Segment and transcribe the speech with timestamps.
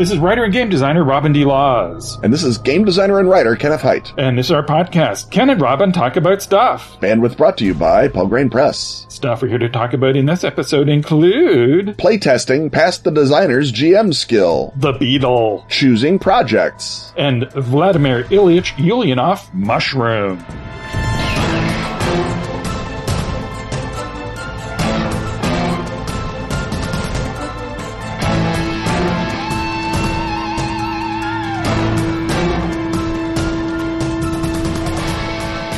[0.00, 1.44] This is writer and game designer Robin D.
[1.44, 2.18] Laws.
[2.22, 4.14] And this is game designer and writer Kenneth Hite.
[4.16, 6.98] And this is our podcast, Ken and Robin Talk About Stuff.
[7.02, 9.04] Bandwidth brought to you by Pelgrane Press.
[9.10, 14.14] Stuff we're here to talk about in this episode include Playtesting past the designer's GM
[14.14, 14.72] skill.
[14.74, 15.66] The Beetle.
[15.68, 17.12] Choosing projects.
[17.18, 20.42] And Vladimir Ilyich Ulyanov Mushroom.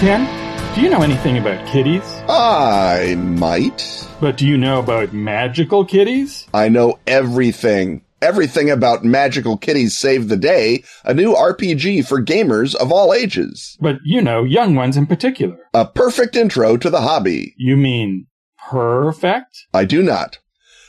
[0.03, 2.03] Ken, do you know anything about kitties?
[2.29, 4.05] I might.
[4.21, 6.49] But do you know about magical kitties?
[6.53, 8.03] I know everything.
[8.21, 13.79] Everything about Magical Kitties Save the Day, a new RPG for gamers of all ages.
[13.81, 15.57] But you know, young ones in particular.
[15.73, 17.55] A perfect intro to the hobby.
[17.57, 18.27] You mean
[18.59, 19.67] perfect?
[19.73, 20.39] I do not.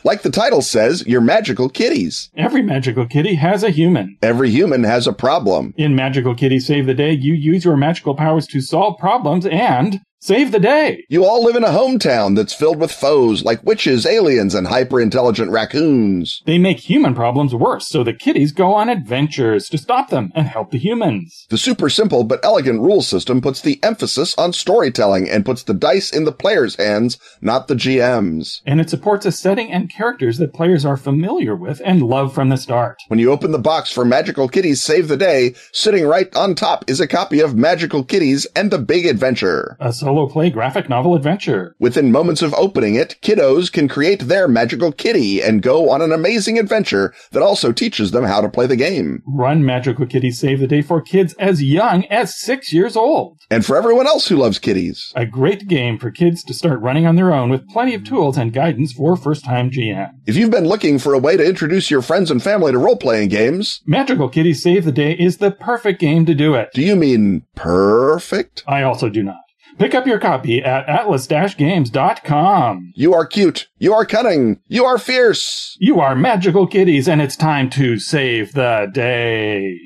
[0.05, 2.29] Like the title says, you're magical kitties.
[2.35, 4.17] Every magical kitty has a human.
[4.21, 5.73] Every human has a problem.
[5.77, 10.01] In Magical Kitty Save the Day, you use your magical powers to solve problems and
[10.23, 11.03] save the day.
[11.09, 15.01] You all live in a hometown that's filled with foes like witches, aliens, and hyper
[15.01, 16.41] intelligent raccoons.
[16.45, 20.47] They make human problems worse, so the kitties go on adventures to stop them and
[20.47, 21.45] help the humans.
[21.49, 25.73] The super simple but elegant rule system puts the emphasis on storytelling and puts the
[25.73, 28.61] dice in the player's hands, not the GM's.
[28.65, 32.47] And it supports a setting and characters that players are familiar with and love from
[32.47, 32.97] the start.
[33.09, 36.89] When you open the box for Magical Kitties Save the Day, sitting right on top
[36.89, 39.75] is a copy of Magical Kitties and the Big Adventure.
[39.81, 41.75] A solo play graphic novel adventure.
[41.79, 46.11] Within moments of opening it, kiddos can create their magical kitty and go on an
[46.11, 49.23] amazing adventure that also teaches them how to play the game.
[49.25, 53.39] Run Magical Kitty Save the Day for kids as young as six years old.
[53.49, 55.11] And for everyone else who loves kitties.
[55.15, 58.37] A great game for kids to start running on their own with plenty of tools
[58.37, 60.11] and guidance for first time GM.
[60.27, 62.97] If you've been looking for a way to introduce your friends and family to role
[62.97, 66.69] playing games, Magical Kitty Save the Day is the perfect game to do it.
[66.73, 68.63] do you mean perfect?
[68.67, 69.37] I also do not.
[69.77, 72.93] Pick up your copy at atlas-games.com.
[72.95, 73.67] You are cute.
[73.79, 74.59] You are cunning.
[74.67, 75.75] You are fierce.
[75.79, 79.77] You are magical kitties, and it's time to save the day.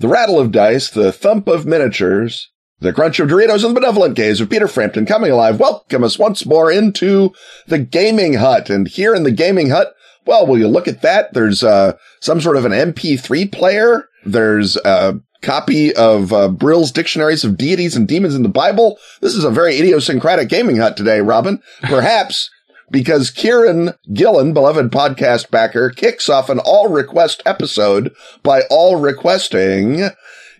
[0.00, 4.14] The rattle of dice, the thump of miniatures, the crunch of Doritos, and the benevolent
[4.14, 7.32] gaze of Peter Frampton coming alive welcome us once more into
[7.66, 8.70] the gaming hut.
[8.70, 9.92] And here in the gaming hut,
[10.28, 11.32] well, will you look at that?
[11.32, 14.10] There's uh, some sort of an MP3 player.
[14.26, 18.98] There's a copy of uh, Brill's Dictionaries of Deities and Demons in the Bible.
[19.22, 21.62] This is a very idiosyncratic gaming hut today, Robin.
[21.80, 22.50] Perhaps
[22.90, 28.12] because Kieran Gillen, beloved podcast backer, kicks off an all request episode
[28.42, 30.10] by all requesting.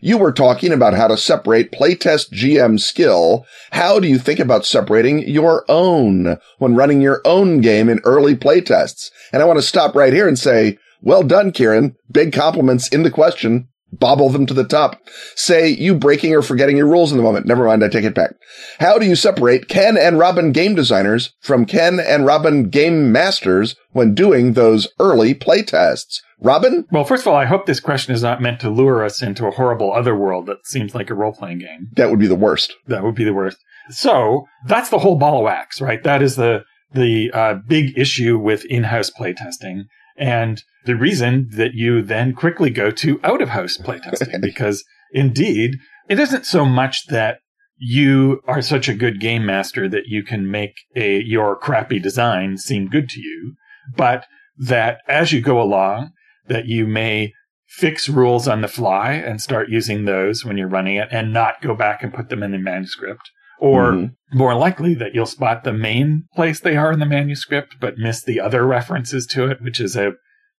[0.00, 3.44] You were talking about how to separate playtest GM skill.
[3.72, 8.36] How do you think about separating your own when running your own game in early
[8.36, 9.10] playtests?
[9.32, 11.96] And I want to stop right here and say, well done, Kieran.
[12.10, 13.68] Big compliments in the question.
[13.90, 15.00] Bobble them to the top.
[15.34, 17.46] Say you breaking or forgetting your rules in the moment.
[17.46, 18.34] Never mind, I take it back.
[18.80, 23.76] How do you separate Ken and Robin game designers from Ken and Robin game masters
[23.92, 26.20] when doing those early playtests?
[26.40, 26.86] Robin?
[26.90, 29.46] Well, first of all, I hope this question is not meant to lure us into
[29.46, 31.88] a horrible other world that seems like a role playing game.
[31.96, 32.74] That would be the worst.
[32.86, 33.58] That would be the worst.
[33.90, 36.02] So that's the whole ball of wax, right?
[36.02, 39.82] That is the the uh, big issue with in-house playtesting,
[40.16, 45.76] and the reason that you then quickly go to out-of-house playtesting, because indeed,
[46.08, 47.40] it isn't so much that
[47.76, 52.56] you are such a good game master that you can make a your crappy design
[52.56, 53.54] seem good to you,
[53.96, 54.24] but
[54.58, 56.10] that as you go along,
[56.48, 57.32] that you may
[57.68, 61.60] fix rules on the fly and start using those when you're running it and not
[61.60, 63.30] go back and put them in the manuscript.
[63.60, 64.14] Or Mhm.
[64.32, 68.22] more likely that you'll spot the main place they are in the manuscript, but miss
[68.22, 70.12] the other references to it, which is a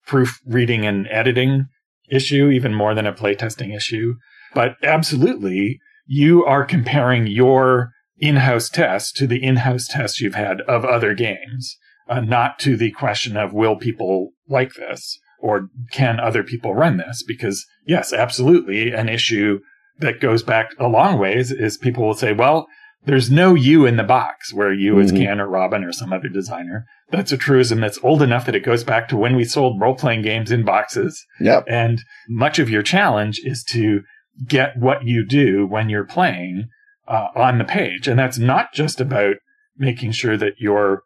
[0.05, 1.65] proofreading and editing
[2.11, 4.15] issue, even more than a playtesting issue.
[4.53, 10.83] But absolutely, you are comparing your in-house test to the in-house tests you've had of
[10.83, 11.77] other games,
[12.07, 16.97] uh, not to the question of will people like this or can other people run
[16.97, 17.23] this?
[17.27, 19.59] Because yes, absolutely, an issue
[19.99, 22.67] that goes back a long ways is people will say, well,
[23.05, 25.23] there's no you in the box where you as Mhm.
[25.23, 26.85] Ken or Robin or some other designer.
[27.11, 29.95] That's a truism that's old enough that it goes back to when we sold role
[29.95, 31.25] playing games in boxes.
[31.39, 31.65] Yep.
[31.67, 34.01] And much of your challenge is to
[34.47, 36.67] get what you do when you're playing
[37.07, 38.07] uh, on the page.
[38.07, 39.35] And that's not just about
[39.77, 41.03] making sure that your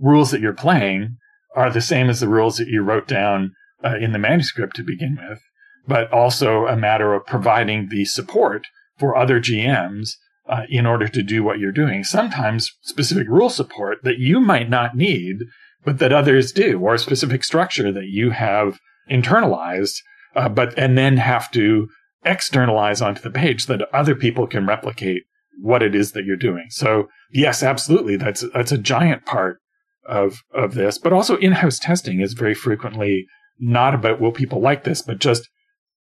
[0.00, 1.16] rules that you're playing
[1.54, 3.52] are the same as the rules that you wrote down
[3.84, 5.40] uh, in the manuscript to begin with,
[5.86, 8.66] but also a matter of providing the support
[8.98, 10.10] for other GMs
[10.48, 12.04] uh, in order to do what you're doing.
[12.04, 15.36] Sometimes specific rule support that you might not need,
[15.84, 18.78] but that others do, or a specific structure that you have
[19.10, 19.96] internalized,
[20.34, 21.88] uh, but and then have to
[22.24, 25.22] externalize onto the page so that other people can replicate
[25.60, 26.66] what it is that you're doing.
[26.70, 29.58] So yes, absolutely, that's that's a giant part
[30.06, 30.98] of of this.
[30.98, 33.26] But also in-house testing is very frequently
[33.58, 35.48] not about will people like this, but just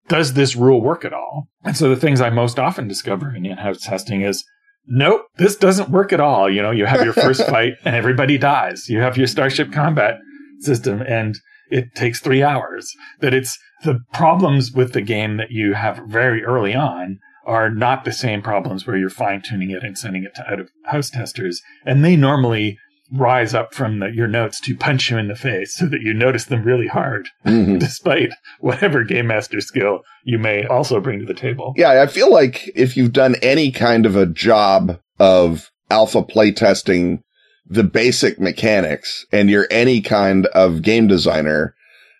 [0.08, 1.48] does this rule work at all?
[1.64, 4.44] And so the things I most often discover in in-house testing is
[4.86, 6.50] nope, this doesn't work at all.
[6.50, 8.88] You know, you have your first fight and everybody dies.
[8.88, 10.18] You have your starship combat
[10.60, 11.36] system and
[11.70, 12.92] it takes three hours.
[13.20, 18.04] That it's the problems with the game that you have very early on are not
[18.04, 21.10] the same problems where you're fine tuning it and sending it to out of house
[21.10, 21.60] testers.
[21.84, 22.78] And they normally
[23.12, 26.12] rise up from the, your notes to punch you in the face so that you
[26.12, 27.78] notice them really hard, mm-hmm.
[27.78, 28.30] despite
[28.60, 31.72] whatever game master skill you may also bring to the table.
[31.76, 37.20] Yeah, I feel like if you've done any kind of a job of alpha playtesting
[37.68, 41.74] the basic mechanics and you're any kind of game designer,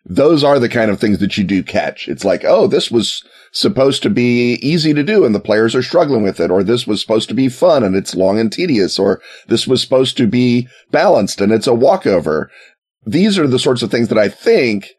[0.09, 2.07] those are the kind of things that you do catch.
[2.07, 5.83] It's like, oh, this was supposed to be easy to do and the players are
[5.83, 8.99] struggling with it, or this was supposed to be fun and it's long and tedious,
[8.99, 12.51] or this was supposed to be balanced and it's a walkover.
[13.05, 14.91] These are the sorts of things that I think,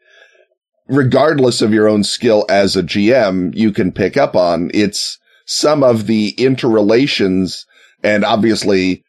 [0.88, 4.70] regardless of your own skill as a GM, you can pick up on.
[4.74, 7.64] It's some of the interrelations
[8.02, 9.04] and obviously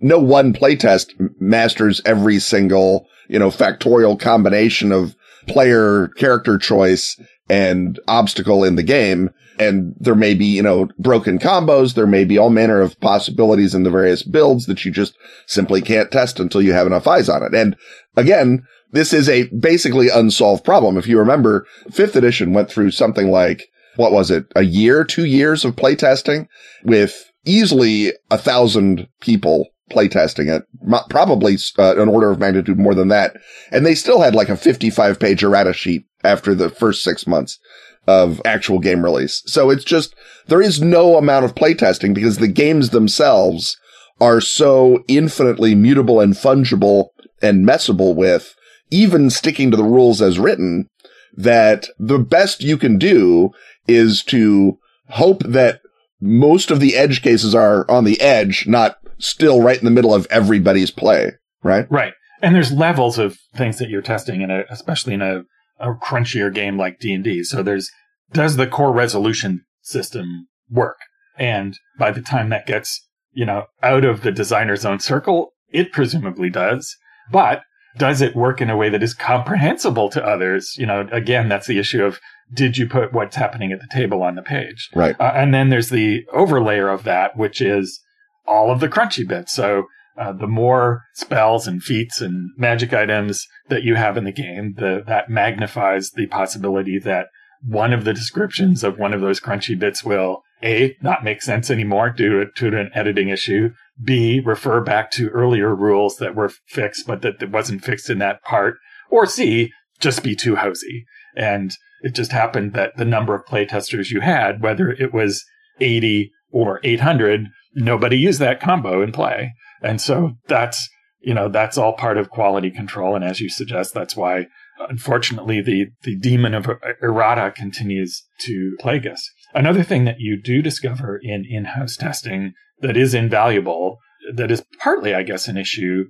[0.00, 5.14] no one playtest masters every single, you know, factorial combination of
[5.46, 7.16] player character choice
[7.48, 9.30] and obstacle in the game.
[9.58, 11.94] And there may be, you know, broken combos.
[11.94, 15.14] There may be all manner of possibilities in the various builds that you just
[15.46, 17.54] simply can't test until you have enough eyes on it.
[17.54, 17.76] And
[18.16, 20.96] again, this is a basically unsolved problem.
[20.96, 24.46] If you remember, fifth edition went through something like, what was it?
[24.56, 26.46] A year, two years of playtesting
[26.84, 30.62] with easily a thousand people playtesting it,
[31.10, 33.36] probably uh, an order of magnitude more than that.
[33.70, 37.58] And they still had like a 55 page errata sheet after the first six months
[38.06, 39.42] of actual game release.
[39.46, 40.14] So it's just,
[40.48, 43.76] there is no amount of playtesting because the games themselves
[44.20, 47.08] are so infinitely mutable and fungible
[47.40, 48.54] and messable with,
[48.90, 50.88] even sticking to the rules as written,
[51.34, 53.50] that the best you can do
[53.88, 54.78] is to
[55.08, 55.80] hope that
[56.20, 60.14] most of the edge cases are on the edge, not still right in the middle
[60.14, 61.32] of everybody's play,
[61.62, 61.86] right?
[61.90, 62.12] Right.
[62.42, 65.42] And there's levels of things that you're testing in a, especially in a,
[65.78, 67.44] a crunchier game like D&D.
[67.44, 67.90] So there's,
[68.32, 70.96] does the core resolution system work?
[71.38, 75.92] And by the time that gets, you know, out of the designer's own circle, it
[75.92, 76.96] presumably does.
[77.30, 77.62] But
[77.96, 80.74] does it work in a way that is comprehensible to others?
[80.76, 82.18] You know, again, that's the issue of
[82.52, 84.88] did you put what's happening at the table on the page?
[84.94, 85.18] Right.
[85.18, 88.00] Uh, and then there's the overlayer of that, which is
[88.46, 89.52] all of the crunchy bits.
[89.52, 89.84] So
[90.16, 94.74] uh, the more spells and feats and magic items that you have in the game,
[94.76, 97.28] the, that magnifies the possibility that
[97.64, 101.70] one of the descriptions of one of those crunchy bits will a not make sense
[101.70, 103.70] anymore due to, an editing issue.
[104.02, 108.18] B refer back to earlier rules that were fixed, but that, that wasn't fixed in
[108.18, 108.76] that part.
[109.10, 111.04] Or C just be too hosey.
[111.36, 111.72] And
[112.02, 115.44] it just happened that the number of playtesters you had, whether it was
[115.80, 119.52] 80 or 800, nobody used that combo in play.
[119.82, 120.88] And so that's,
[121.20, 123.16] you know, that's all part of quality control.
[123.16, 124.46] And as you suggest, that's why,
[124.88, 126.68] unfortunately, the, the demon of
[127.02, 129.28] errata continues to plague us.
[129.54, 133.98] Another thing that you do discover in in-house testing that is invaluable,
[134.34, 136.04] that is partly, I guess, an issue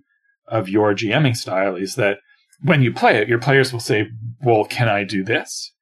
[0.49, 2.19] of your GMing style is that
[2.63, 4.09] when you play it, your players will say,
[4.43, 5.73] well, can I do this?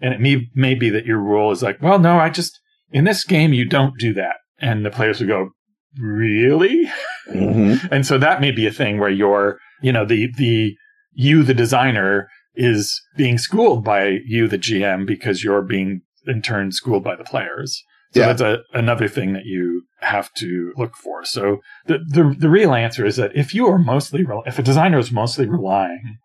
[0.00, 2.58] And it may, may be that your rule is like, well, no, I just,
[2.90, 5.50] in this game, you don't do that and the players would go,
[5.98, 6.90] really?
[7.28, 7.86] Mm-hmm.
[7.90, 10.76] and so that may be a thing where you're, you know, the, the,
[11.12, 16.72] you, the designer is being schooled by you, the GM, because you're being in turn
[16.72, 17.82] schooled by the players.
[18.14, 18.26] So yeah.
[18.26, 21.24] that's a, another thing that you have to look for.
[21.24, 24.98] So the, the, the real answer is that if you are mostly, if a designer
[24.98, 26.18] is mostly relying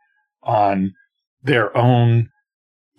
[0.44, 0.94] on
[1.44, 2.30] their own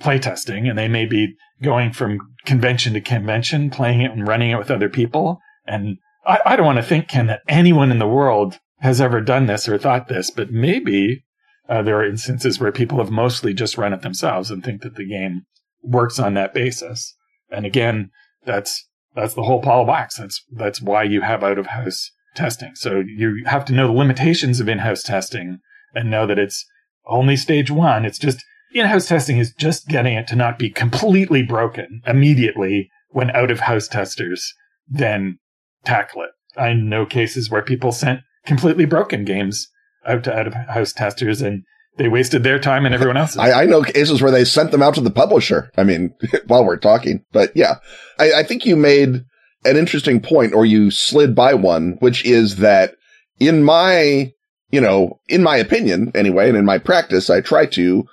[0.02, 4.58] playtesting and they may be going from convention to convention, playing it and running it
[4.58, 5.38] with other people.
[5.66, 9.20] And I, I don't want to think, Ken, that anyone in the world has ever
[9.20, 11.24] done this or thought this, but maybe
[11.68, 14.96] uh, there are instances where people have mostly just run it themselves and think that
[14.96, 15.42] the game
[15.82, 17.16] works on that basis.
[17.50, 18.10] And again,
[18.44, 20.16] that's that's the whole ball of wax.
[20.16, 22.74] That's that's why you have out of house testing.
[22.74, 25.60] So you have to know the limitations of in house testing
[25.94, 26.64] and know that it's
[27.06, 28.04] only stage one.
[28.04, 28.44] It's just
[28.80, 33.60] in-house testing is just getting it to not be completely broken immediately when out of
[33.60, 34.54] house testers
[34.88, 35.38] then
[35.84, 36.30] tackle it.
[36.56, 39.68] I know cases where people sent completely broken games
[40.06, 41.62] out to out of house testers and
[41.96, 43.38] they wasted their time and everyone else's.
[43.38, 45.70] I, I, know cases where they sent them out to the publisher.
[45.76, 46.14] I mean,
[46.46, 47.76] while we're talking, but yeah,
[48.18, 49.24] I, I think you made
[49.64, 52.94] an interesting point or you slid by one, which is that
[53.38, 54.32] in my,
[54.70, 58.04] you know, in my opinion anyway, and in my practice, I try to,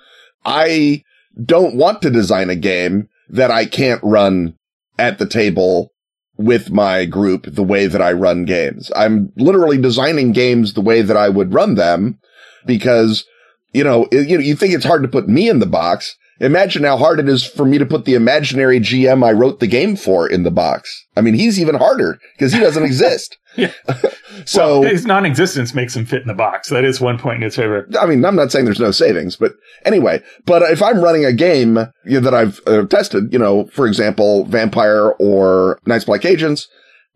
[0.44, 1.04] I
[1.42, 4.56] don't want to design a game that I can't run
[4.98, 5.92] at the table
[6.36, 8.90] with my group the way that I run games.
[8.96, 12.18] I'm literally designing games the way that I would run them
[12.64, 13.24] because,
[13.72, 16.16] you know, you, know, you think it's hard to put me in the box.
[16.40, 19.66] Imagine how hard it is for me to put the imaginary GM I wrote the
[19.66, 21.06] game for in the box.
[21.14, 23.36] I mean, he's even harder because he doesn't exist.
[23.56, 23.72] yeah.
[24.46, 26.70] so well, his non-existence makes him fit in the box.
[26.70, 27.86] That is one point in his favor.
[28.00, 29.52] I mean, I'm not saying there's no savings, but
[29.84, 33.66] anyway, but if I'm running a game you know, that I've uh, tested, you know,
[33.66, 36.68] for example, Vampire or Night's Black Agents,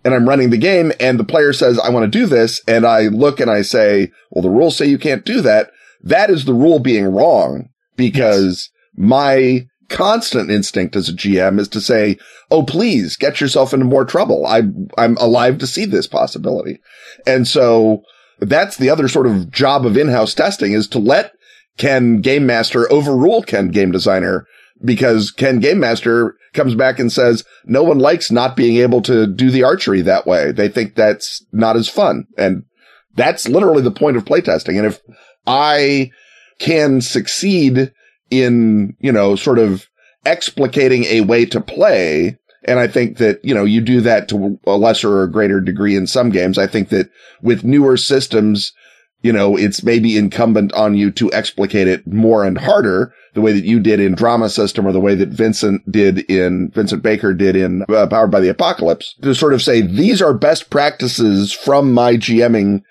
[0.05, 2.61] and I'm running the game and the player says, I want to do this.
[2.69, 5.71] And I look and I say, well, the rules say you can't do that.
[6.03, 11.81] That is the rule being wrong because my constant instinct as a GM is to
[11.81, 12.17] say,
[12.51, 14.47] Oh, please get yourself into more trouble.
[14.47, 14.63] I,
[14.99, 16.81] I'm alive to see this possibility.
[17.27, 18.03] And so
[18.41, 21.33] that's the other sort of job of in-house testing is to let
[21.77, 24.47] Ken Game Master overrule Ken Game Designer
[24.85, 29.27] because Ken Game Master comes back and says, no one likes not being able to
[29.27, 30.53] do the archery that way.
[30.53, 32.27] They think that's not as fun.
[32.37, 32.65] And
[33.15, 34.77] that's literally the point of playtesting.
[34.77, 35.01] And if
[35.47, 36.11] I
[36.59, 37.93] can succeed
[38.31, 39.89] in, you know, sort of
[40.25, 42.39] explicating a way to play.
[42.65, 45.97] And I think that, you know, you do that to a lesser or greater degree
[45.97, 46.57] in some games.
[46.57, 47.11] I think that
[47.43, 48.73] with newer systems,
[49.23, 53.53] you know, it's maybe incumbent on you to explicate it more and harder the way
[53.53, 57.35] that you did in drama system or the way that Vincent did in Vincent Baker
[57.35, 61.53] did in uh, Powered by the Apocalypse to sort of say these are best practices
[61.53, 62.83] from my GMing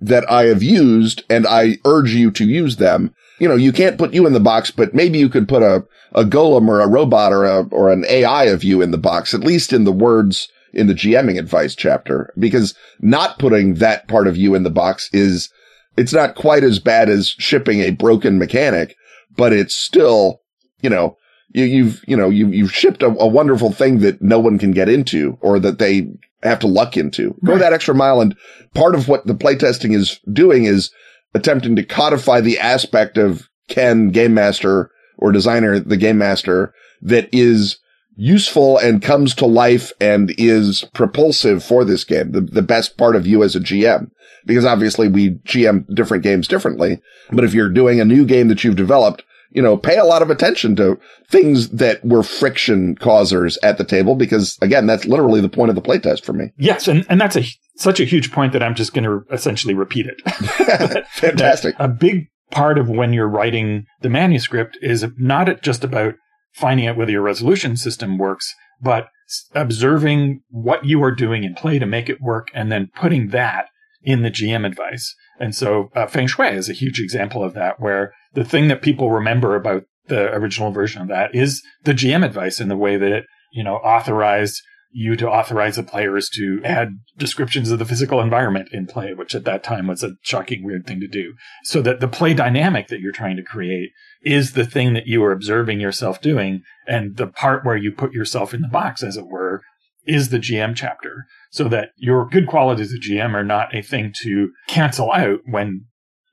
[0.00, 3.98] that I have used and I urge you to use them you know, you can't
[3.98, 6.88] put you in the box, but maybe you could put a, a golem or a
[6.88, 9.92] robot or a, or an AI of you in the box, at least in the
[9.92, 14.70] words in the GMing advice chapter, because not putting that part of you in the
[14.70, 15.50] box is,
[15.96, 18.94] it's not quite as bad as shipping a broken mechanic,
[19.36, 20.42] but it's still,
[20.80, 21.16] you know,
[21.52, 24.70] you, you've, you know, you, you've shipped a, a, wonderful thing that no one can
[24.70, 26.06] get into or that they
[26.44, 27.34] have to luck into.
[27.44, 28.20] Go that extra mile.
[28.20, 28.36] And
[28.74, 30.92] part of what the playtesting is doing is
[31.34, 37.28] attempting to codify the aspect of Ken game master or designer, the game master that
[37.32, 37.78] is
[38.16, 42.32] useful and comes to life and is propulsive for this game.
[42.32, 44.10] The, the best part of you as a GM,
[44.44, 47.00] because obviously we GM different games differently.
[47.30, 49.22] But if you're doing a new game that you've developed,
[49.52, 53.84] you know, pay a lot of attention to things that were friction causers at the
[53.84, 56.52] table, because again, that's literally the point of the playtest for me.
[56.56, 56.88] Yes.
[56.88, 57.44] And, and that's a,
[57.80, 61.06] such a huge point that I'm just going to essentially repeat it.
[61.12, 61.74] Fantastic.
[61.78, 66.14] a big part of when you're writing the manuscript is not just about
[66.52, 69.08] finding out whether your resolution system works, but
[69.54, 73.66] observing what you are doing in play to make it work and then putting that
[74.02, 75.14] in the GM advice.
[75.38, 78.82] And so uh, Feng Shui is a huge example of that, where the thing that
[78.82, 82.96] people remember about the original version of that is the GM advice and the way
[82.96, 84.60] that it, you know, authorized
[84.92, 89.34] you to authorize the players to add descriptions of the physical environment in play, which
[89.34, 91.34] at that time was a shocking, weird thing to do.
[91.64, 93.90] So that the play dynamic that you're trying to create
[94.22, 96.62] is the thing that you are observing yourself doing.
[96.86, 99.62] And the part where you put yourself in the box, as it were,
[100.04, 101.26] is the GM chapter.
[101.50, 105.86] So that your good qualities as GM are not a thing to cancel out when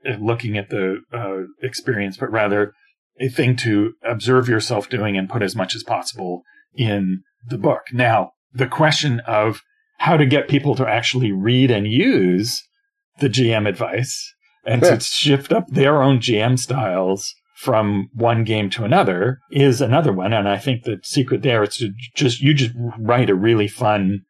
[0.08, 2.74] uh, looking at the uh, experience, but rather
[3.20, 6.44] a thing to observe yourself doing and put as much as possible
[6.76, 7.82] in the book.
[7.92, 9.62] Now, the question of
[10.00, 12.64] how to get people to actually read and use
[13.20, 14.34] the GM advice
[14.66, 20.14] and to shift up their own GM styles from one game to another is another
[20.14, 20.34] one.
[20.34, 24.22] And I think the secret there is to just, you just write a really fun,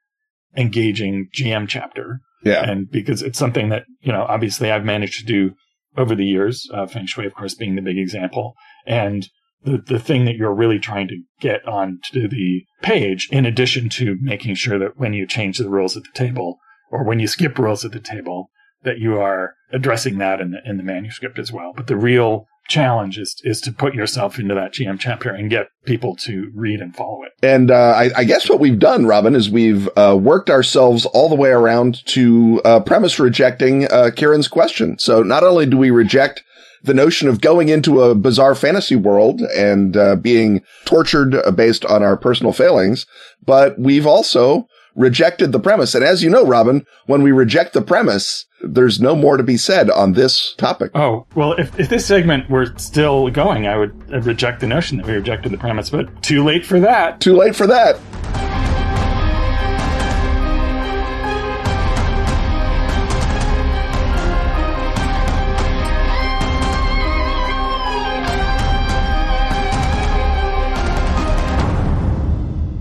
[0.56, 2.20] engaging GM chapter.
[2.44, 2.64] Yeah.
[2.64, 5.56] And because it's something that, you know, obviously I've managed to do
[5.98, 8.54] over the years, uh, Feng Shui, of course, being the big example.
[8.86, 9.28] And
[9.64, 14.18] the, the thing that you're really trying to get onto the page, in addition to
[14.22, 16.58] making sure that when you change the rules at the table
[16.92, 18.50] or when you skip rules at the table,
[18.84, 21.74] that you are addressing that in the, in the manuscript as well.
[21.76, 25.68] But the real challenge is, is to put yourself into that GM chapter and get
[25.86, 27.32] people to read and follow it.
[27.42, 31.30] And uh, I, I, guess what we've done, Robin, is we've uh, worked ourselves all
[31.30, 35.00] the way around to uh, premise rejecting uh, Kieran's question.
[35.00, 36.44] So not only do we reject
[36.88, 41.86] the notion of going into a bizarre fantasy world and uh, being tortured uh, based
[41.86, 43.06] on our personal failings.
[43.46, 45.94] But we've also rejected the premise.
[45.94, 49.58] And as you know, Robin, when we reject the premise, there's no more to be
[49.58, 50.92] said on this topic.
[50.96, 54.98] Oh, well, if, if this segment were still going, I would I'd reject the notion
[54.98, 57.22] that we rejected the premise, but too late for that.
[57.22, 58.57] Too late for that.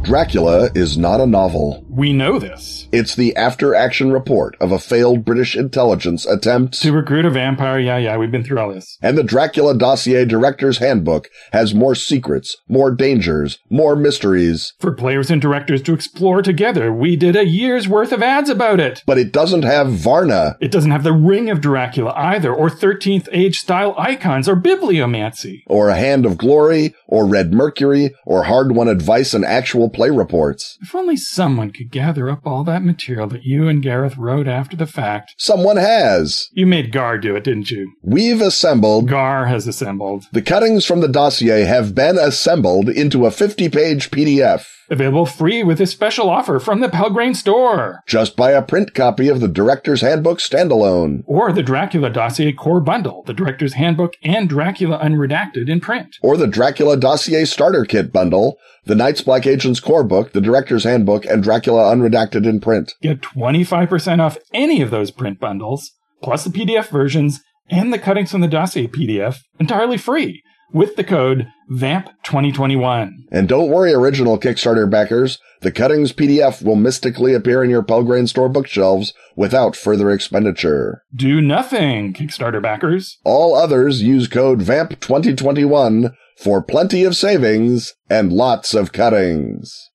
[0.06, 1.84] Dracula is not a novel.
[1.90, 2.86] We know this.
[2.92, 7.80] It's the after action report of a failed British intelligence attempt To recruit a vampire,
[7.80, 8.98] yeah, yeah, we've been through all this.
[9.02, 15.28] And the Dracula Dossier Director's Handbook has more secrets, more dangers, more mysteries, For players
[15.28, 19.02] and directors to explore together, we did a year's worth of ads about it.
[19.06, 20.56] but it doesn't have Varna.
[20.60, 25.62] It doesn't have the ring of Dracula either, or 13th age style icons, or bibliomancy.
[25.66, 30.10] or a hand of glory, or red mercury, or hard won advice and actual play
[30.10, 30.76] reports.
[30.82, 34.76] If only someone could gather up all that material that you and Gareth wrote after
[34.76, 35.34] the fact.
[35.38, 36.48] Someone has.
[36.52, 37.92] You made Gar do it, didn't you?
[38.02, 39.08] We've assembled.
[39.08, 40.26] Gar has assembled.
[40.32, 44.66] The cuttings from the dossier have been assembled into a 50 page PDF.
[44.88, 48.02] Available free with a special offer from the Pelgrane store.
[48.06, 51.24] Just buy a print copy of the Director's Handbook standalone.
[51.26, 56.16] Or the Dracula Dossier Core Bundle, the Director's Handbook and Dracula Unredacted in print.
[56.22, 60.84] Or the Dracula Dossier Starter Kit Bundle, the Night's Black Agents Core Book, the Director's
[60.84, 62.94] Handbook, and Dracula Unredacted in print.
[63.02, 68.30] Get 25% off any of those print bundles, plus the PDF versions and the cuttings
[68.30, 73.10] from the dossier PDF entirely free with the code VAMP2021.
[73.30, 78.28] And don't worry, original Kickstarter backers, the cuttings PDF will mystically appear in your Pelgrane
[78.28, 81.02] store bookshelves without further expenditure.
[81.14, 83.18] Do nothing, Kickstarter backers.
[83.24, 89.90] All others use code VAMP2021 for plenty of savings and lots of cuttings.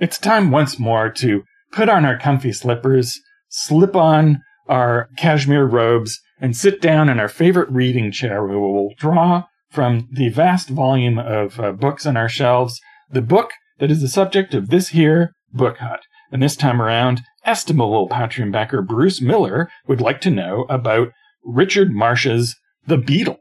[0.00, 6.20] It's time once more to put on our comfy slippers, slip on our cashmere robes,
[6.40, 11.18] and sit down in our favorite reading chair we will draw from the vast volume
[11.18, 15.32] of uh, books on our shelves the book that is the subject of this here
[15.52, 16.00] book hut.
[16.30, 21.08] And this time around, estimable Patreon backer Bruce Miller would like to know about
[21.44, 22.54] Richard Marsh's
[22.86, 23.38] The Beetle.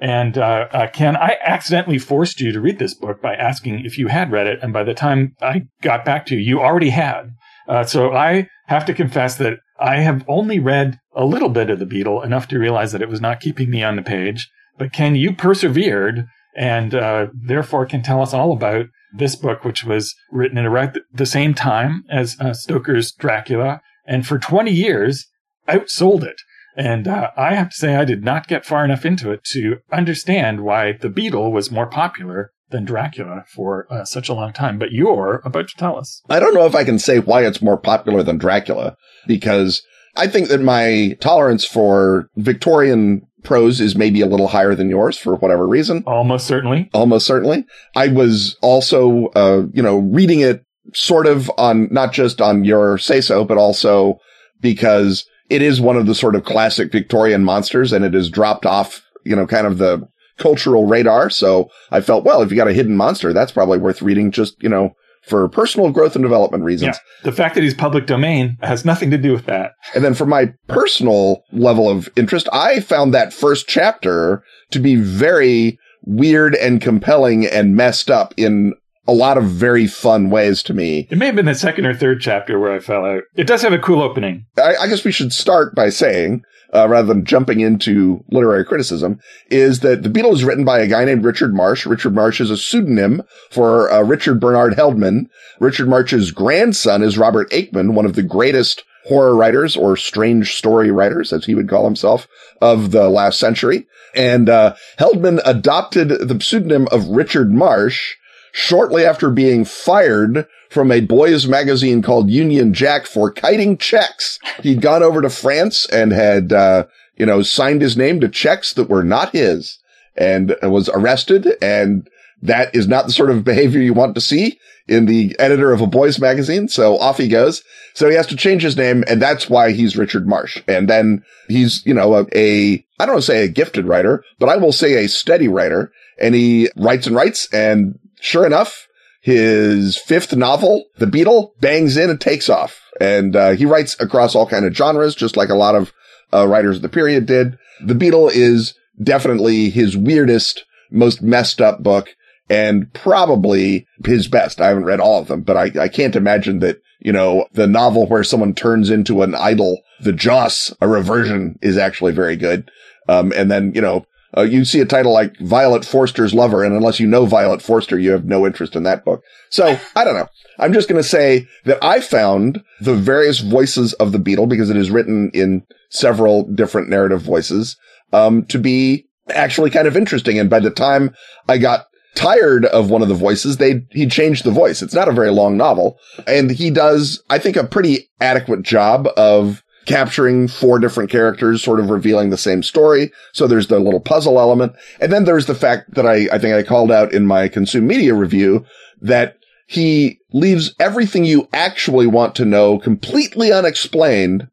[0.00, 3.98] And uh, uh, Ken, I accidentally forced you to read this book by asking if
[3.98, 6.88] you had read it, and by the time I got back to you, you already
[6.88, 7.34] had.
[7.68, 11.80] Uh, so I have to confess that I have only read a little bit of
[11.80, 14.48] The Beetle, enough to realize that it was not keeping me on the page.
[14.78, 19.82] But Ken, you persevered, and uh, therefore can tell us all about this book, which
[19.82, 25.26] was written at around the same time as uh, Stoker's Dracula, and for 20 years
[25.68, 26.40] outsold it.
[26.76, 29.78] And uh, I have to say, I did not get far enough into it to
[29.90, 34.78] understand why The Beetle was more popular than Dracula for uh, such a long time.
[34.78, 36.22] But you're about to tell us.
[36.28, 39.82] I don't know if I can say why it's more popular than Dracula because
[40.16, 45.16] I think that my tolerance for Victorian prose is maybe a little higher than yours
[45.16, 46.02] for whatever reason.
[46.06, 46.90] Almost certainly.
[46.92, 47.64] Almost certainly.
[47.96, 52.98] I was also, uh, you know, reading it sort of on, not just on your
[52.98, 54.18] say so, but also
[54.60, 58.66] because it is one of the sort of classic Victorian monsters and it has dropped
[58.66, 60.06] off, you know, kind of the
[60.40, 61.30] cultural radar.
[61.30, 64.60] So I felt, well, if you got a hidden monster, that's probably worth reading just,
[64.60, 66.96] you know, for personal growth and development reasons.
[66.96, 67.30] Yeah.
[67.30, 69.72] The fact that he's public domain has nothing to do with that.
[69.94, 74.96] And then for my personal level of interest, I found that first chapter to be
[74.96, 78.72] very weird and compelling and messed up in
[79.06, 81.06] a lot of very fun ways to me.
[81.10, 83.24] It may have been the second or third chapter where I fell out.
[83.34, 84.46] It does have a cool opening.
[84.56, 86.42] I, I guess we should start by saying,
[86.74, 89.18] uh, rather than jumping into literary criticism,
[89.50, 91.86] is that The Beetle is written by a guy named Richard Marsh.
[91.86, 95.26] Richard Marsh is a pseudonym for uh, Richard Bernard Heldmann.
[95.58, 100.90] Richard Marsh's grandson is Robert Aickman, one of the greatest horror writers or strange story
[100.90, 102.28] writers, as he would call himself,
[102.60, 103.86] of the last century.
[104.14, 108.16] And uh, Heldmann adopted the pseudonym of Richard Marsh
[108.52, 114.38] shortly after being fired from a boys magazine called Union Jack for kiting checks.
[114.62, 116.86] He'd gone over to France and had, uh,
[117.16, 119.78] you know, signed his name to checks that were not his
[120.16, 121.56] and was arrested.
[121.60, 122.08] And
[122.42, 124.58] that is not the sort of behavior you want to see
[124.88, 126.68] in the editor of a boys magazine.
[126.68, 127.62] So off he goes.
[127.94, 129.04] So he has to change his name.
[129.06, 130.62] And that's why he's Richard Marsh.
[130.66, 134.24] And then he's, you know, a, a I don't want to say a gifted writer,
[134.38, 135.92] but I will say a steady writer.
[136.18, 138.86] And he writes and writes and sure enough,
[139.20, 142.80] his fifth novel, The Beetle, bangs in and takes off.
[143.00, 145.92] And uh, he writes across all kind of genres, just like a lot of
[146.32, 147.58] uh, writers of the period did.
[147.84, 152.10] The Beetle is definitely his weirdest, most messed up book.
[152.50, 154.60] and probably his best.
[154.60, 157.68] I haven't read all of them, but I, I can't imagine that, you know, the
[157.68, 162.68] novel where someone turns into an idol, the Joss, a reversion is actually very good.
[163.08, 164.04] Um, and then, you know,
[164.36, 167.98] uh, you see a title like Violet Forster's Lover, and unless you know Violet Forster,
[167.98, 169.22] you have no interest in that book.
[169.50, 170.28] So I don't know.
[170.58, 174.70] I'm just going to say that I found the various voices of the Beetle because
[174.70, 177.76] it is written in several different narrative voices,
[178.12, 180.38] um, to be actually kind of interesting.
[180.38, 181.14] And by the time
[181.48, 184.82] I got tired of one of the voices, they he changed the voice.
[184.82, 189.08] It's not a very long novel, and he does, I think, a pretty adequate job
[189.16, 193.10] of capturing four different characters, sort of revealing the same story.
[193.32, 194.72] So there's the little puzzle element.
[195.00, 197.88] And then there's the fact that I, I think I called out in my consume
[197.88, 198.64] media review
[199.02, 204.48] that he leaves everything you actually want to know completely unexplained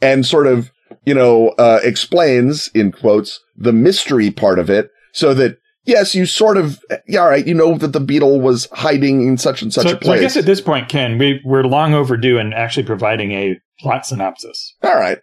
[0.00, 0.72] and sort of,
[1.06, 6.26] you know, uh, explains in quotes the mystery part of it so that yes, you
[6.26, 9.72] sort of, yeah, all right, you know that the beetle was hiding in such and
[9.72, 10.06] such so, a place.
[10.06, 13.60] So I guess at this point, Ken, we, we're long overdue in actually providing a
[13.82, 14.74] plot synopsis.
[14.82, 15.18] All right.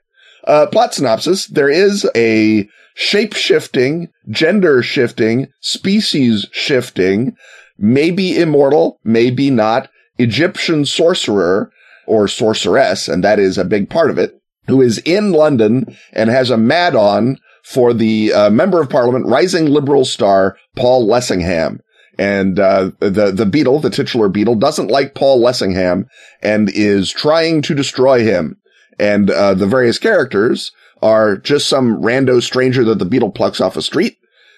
[0.46, 1.48] Uh, plot synopsis.
[1.48, 7.36] There is a shape shifting, gender shifting, species shifting,
[7.78, 11.72] maybe immortal, maybe not, Egyptian sorcerer
[12.06, 16.30] or sorceress, and that is a big part of it, who is in London and
[16.30, 21.80] has a mad on for the uh, member of parliament, rising liberal star, Paul Lessingham.
[22.20, 26.04] And uh, the the beetle, the titular beetle, doesn't like Paul Lessingham
[26.42, 28.58] and is trying to destroy him.
[29.00, 33.78] And uh, the various characters are just some rando stranger that the beetle plucks off
[33.78, 34.18] a street.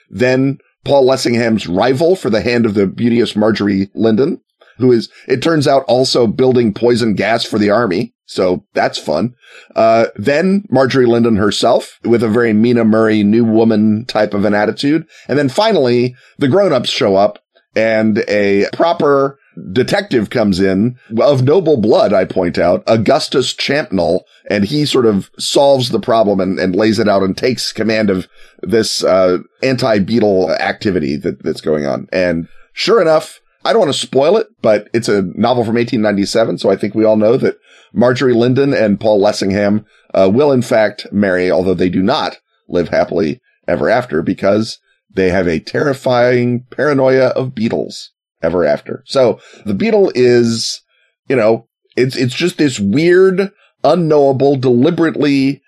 [0.09, 4.41] Then Paul Lessingham's rival for the hand of the beauteous Marjorie Lindon,
[4.79, 8.15] who is, it turns out, also building poison gas for the army.
[8.25, 9.35] So that's fun.
[9.75, 14.55] Uh, then Marjorie Lindon herself with a very Mina Murray new woman type of an
[14.55, 15.05] attitude.
[15.27, 17.37] And then finally the grown-ups show up
[17.75, 19.39] and a proper
[19.71, 25.29] detective comes in of noble blood, I point out, Augustus Champnell, and he sort of
[25.37, 28.27] solves the problem and, and lays it out and takes command of
[28.61, 32.07] this, uh, anti-beetle activity that, that's going on.
[32.11, 36.57] And sure enough, I don't want to spoil it, but it's a novel from 1897.
[36.57, 37.57] So I think we all know that
[37.93, 42.89] Marjorie Lindon and Paul Lessingham uh, will in fact marry, although they do not live
[42.89, 44.79] happily ever after because
[45.13, 49.03] they have a terrifying paranoia of beetles ever after.
[49.05, 50.81] So the beetle is,
[51.27, 53.51] you know, it's, it's just this weird,
[53.83, 55.61] unknowable, deliberately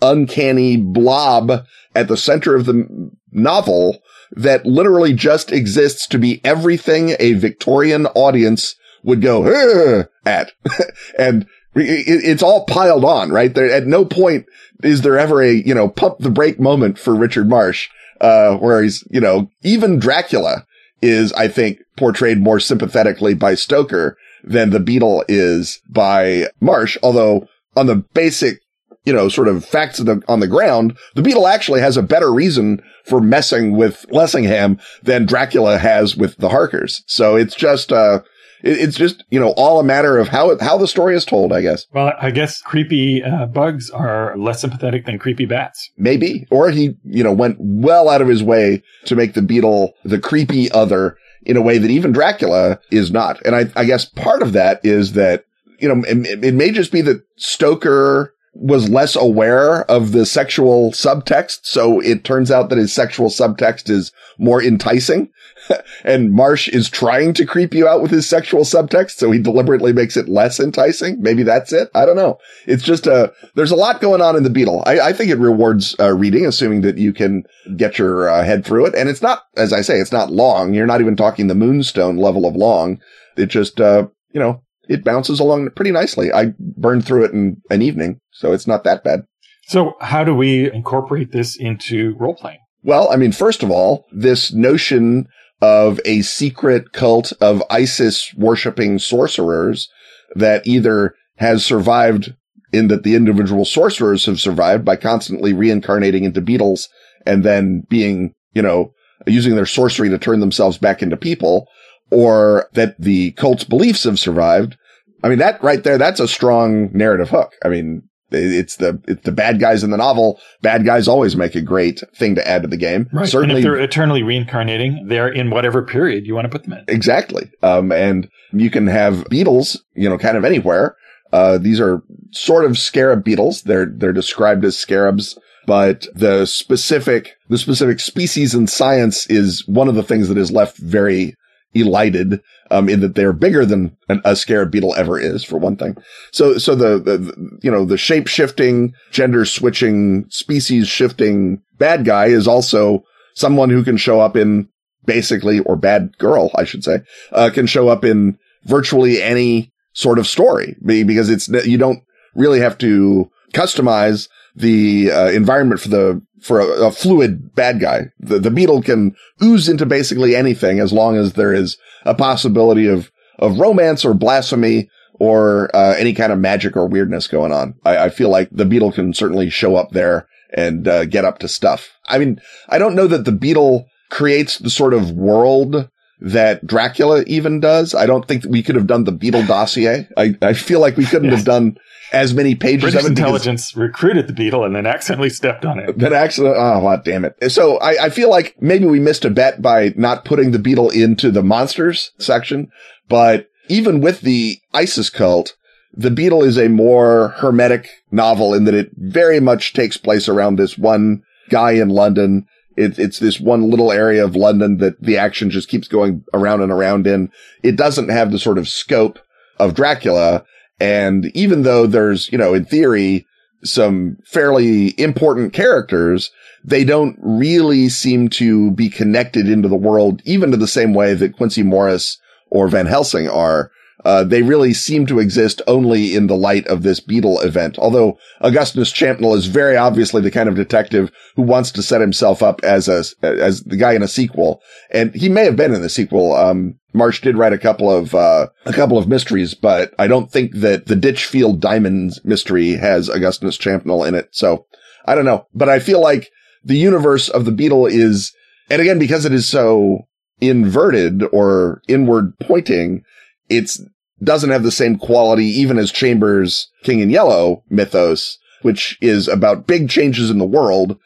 [0.00, 4.02] uncanny blob at the center of the novel
[4.32, 10.52] that literally just exists to be everything a Victorian audience would go at.
[11.18, 13.54] and it's all piled on, right?
[13.54, 14.46] There, at no point
[14.82, 17.88] is there ever a, you know, pump the brake moment for Richard Marsh,
[18.22, 20.64] uh, where he's, you know, even Dracula
[21.02, 26.96] is, I think, portrayed more sympathetically by Stoker than the Beetle is by Marsh.
[27.02, 28.60] Although on the basic,
[29.04, 32.32] you know, sort of facts the, on the ground, the Beetle actually has a better
[32.32, 37.02] reason for messing with Lessingham than Dracula has with the Harkers.
[37.06, 38.20] So it's just, uh,
[38.62, 41.60] it's just you know all a matter of how how the story is told, I
[41.60, 41.86] guess.
[41.92, 45.90] Well, I guess creepy uh, bugs are less sympathetic than creepy bats.
[45.96, 49.94] Maybe, or he you know went well out of his way to make the beetle
[50.04, 53.40] the creepy other in a way that even Dracula is not.
[53.44, 55.44] And I, I guess part of that is that
[55.78, 60.92] you know it, it may just be that Stoker was less aware of the sexual
[60.92, 61.60] subtext.
[61.62, 65.30] So it turns out that his sexual subtext is more enticing.
[66.04, 69.12] and Marsh is trying to creep you out with his sexual subtext.
[69.12, 71.20] So he deliberately makes it less enticing.
[71.22, 71.88] Maybe that's it.
[71.94, 72.38] I don't know.
[72.66, 74.82] It's just a, there's a lot going on in the Beetle.
[74.86, 77.44] I, I think it rewards uh, reading, assuming that you can
[77.76, 78.94] get your uh, head through it.
[78.94, 80.74] And it's not, as I say, it's not long.
[80.74, 83.00] You're not even talking the Moonstone level of long.
[83.36, 86.32] It just, uh, you know, it bounces along pretty nicely.
[86.32, 89.24] I burned through it in an evening, so it's not that bad.
[89.66, 92.58] So, how do we incorporate this into role playing?
[92.82, 95.28] Well, I mean, first of all, this notion
[95.60, 99.88] of a secret cult of Isis worshipping sorcerers
[100.34, 102.34] that either has survived
[102.72, 106.88] in that the individual sorcerers have survived by constantly reincarnating into beetles
[107.24, 108.92] and then being, you know,
[109.26, 111.68] using their sorcery to turn themselves back into people,
[112.12, 114.76] or that the cult's beliefs have survived.
[115.24, 117.52] I mean, that right there, that's a strong narrative hook.
[117.64, 120.40] I mean, it's the it's the bad guys in the novel.
[120.62, 123.08] Bad guys always make a great thing to add to the game.
[123.12, 123.28] Right.
[123.28, 126.72] Certainly, and if they're eternally reincarnating, they're in whatever period you want to put them
[126.72, 126.84] in.
[126.88, 127.50] Exactly.
[127.62, 130.96] Um, and you can have beetles, you know, kind of anywhere.
[131.32, 133.62] Uh, these are sort of scarab beetles.
[133.62, 139.88] They're they're described as scarabs but the specific, the specific species in science is one
[139.88, 141.34] of the things that is left very
[141.74, 145.76] elided, um, in that they're bigger than an, a scarab beetle ever is, for one
[145.76, 145.96] thing.
[146.30, 152.26] So, so the, the you know, the shape shifting, gender switching, species shifting bad guy
[152.26, 153.04] is also
[153.34, 154.68] someone who can show up in
[155.04, 157.00] basically, or bad girl, I should say,
[157.32, 162.02] uh, can show up in virtually any sort of story because it's, you don't
[162.34, 168.06] really have to customize the uh, environment for the for a, a, fluid bad guy.
[168.18, 172.86] The, the beetle can ooze into basically anything as long as there is a possibility
[172.86, 177.74] of of romance or blasphemy or uh, any kind of magic or weirdness going on.
[177.84, 181.38] I, I, feel like the beetle can certainly show up there and uh, get up
[181.38, 181.90] to stuff.
[182.08, 185.88] I mean, I don't know that the beetle creates the sort of world
[186.22, 187.94] that Dracula even does.
[187.94, 190.08] I don't think we could have done the Beetle dossier.
[190.16, 191.38] I, I feel like we couldn't yes.
[191.38, 191.76] have done
[192.12, 193.18] as many pages British of it.
[193.18, 195.98] intelligence recruited the Beetle and then accidentally stepped on it.
[195.98, 197.50] Then accidentally, oh, God damn it.
[197.50, 200.90] So I, I feel like maybe we missed a bet by not putting the Beetle
[200.90, 202.70] into the monsters section,
[203.08, 205.56] but even with the Isis cult,
[205.92, 210.56] the Beetle is a more hermetic novel in that it very much takes place around
[210.56, 215.18] this one guy in London it, it's this one little area of London that the
[215.18, 217.30] action just keeps going around and around in.
[217.62, 219.18] It doesn't have the sort of scope
[219.58, 220.44] of Dracula.
[220.80, 223.26] And even though there's, you know, in theory,
[223.64, 226.30] some fairly important characters,
[226.64, 231.14] they don't really seem to be connected into the world, even to the same way
[231.14, 232.18] that Quincey Morris
[232.50, 233.70] or Van Helsing are.
[234.04, 237.78] Uh, they really seem to exist only in the light of this Beetle event.
[237.78, 242.42] Although Augustus Champnell is very obviously the kind of detective who wants to set himself
[242.42, 244.60] up as a, as the guy in a sequel.
[244.90, 246.34] And he may have been in the sequel.
[246.34, 250.30] Um, Marsh did write a couple of, uh, a couple of mysteries, but I don't
[250.30, 254.28] think that the Ditchfield Diamonds mystery has Augustus Champnell in it.
[254.32, 254.66] So
[255.06, 256.30] I don't know, but I feel like
[256.64, 258.34] the universe of the Beetle is,
[258.68, 260.06] and again, because it is so
[260.40, 263.04] inverted or inward pointing,
[263.48, 263.80] it's
[264.22, 269.66] doesn't have the same quality even as Chambers' King in Yellow mythos, which is about
[269.66, 270.98] big changes in the world.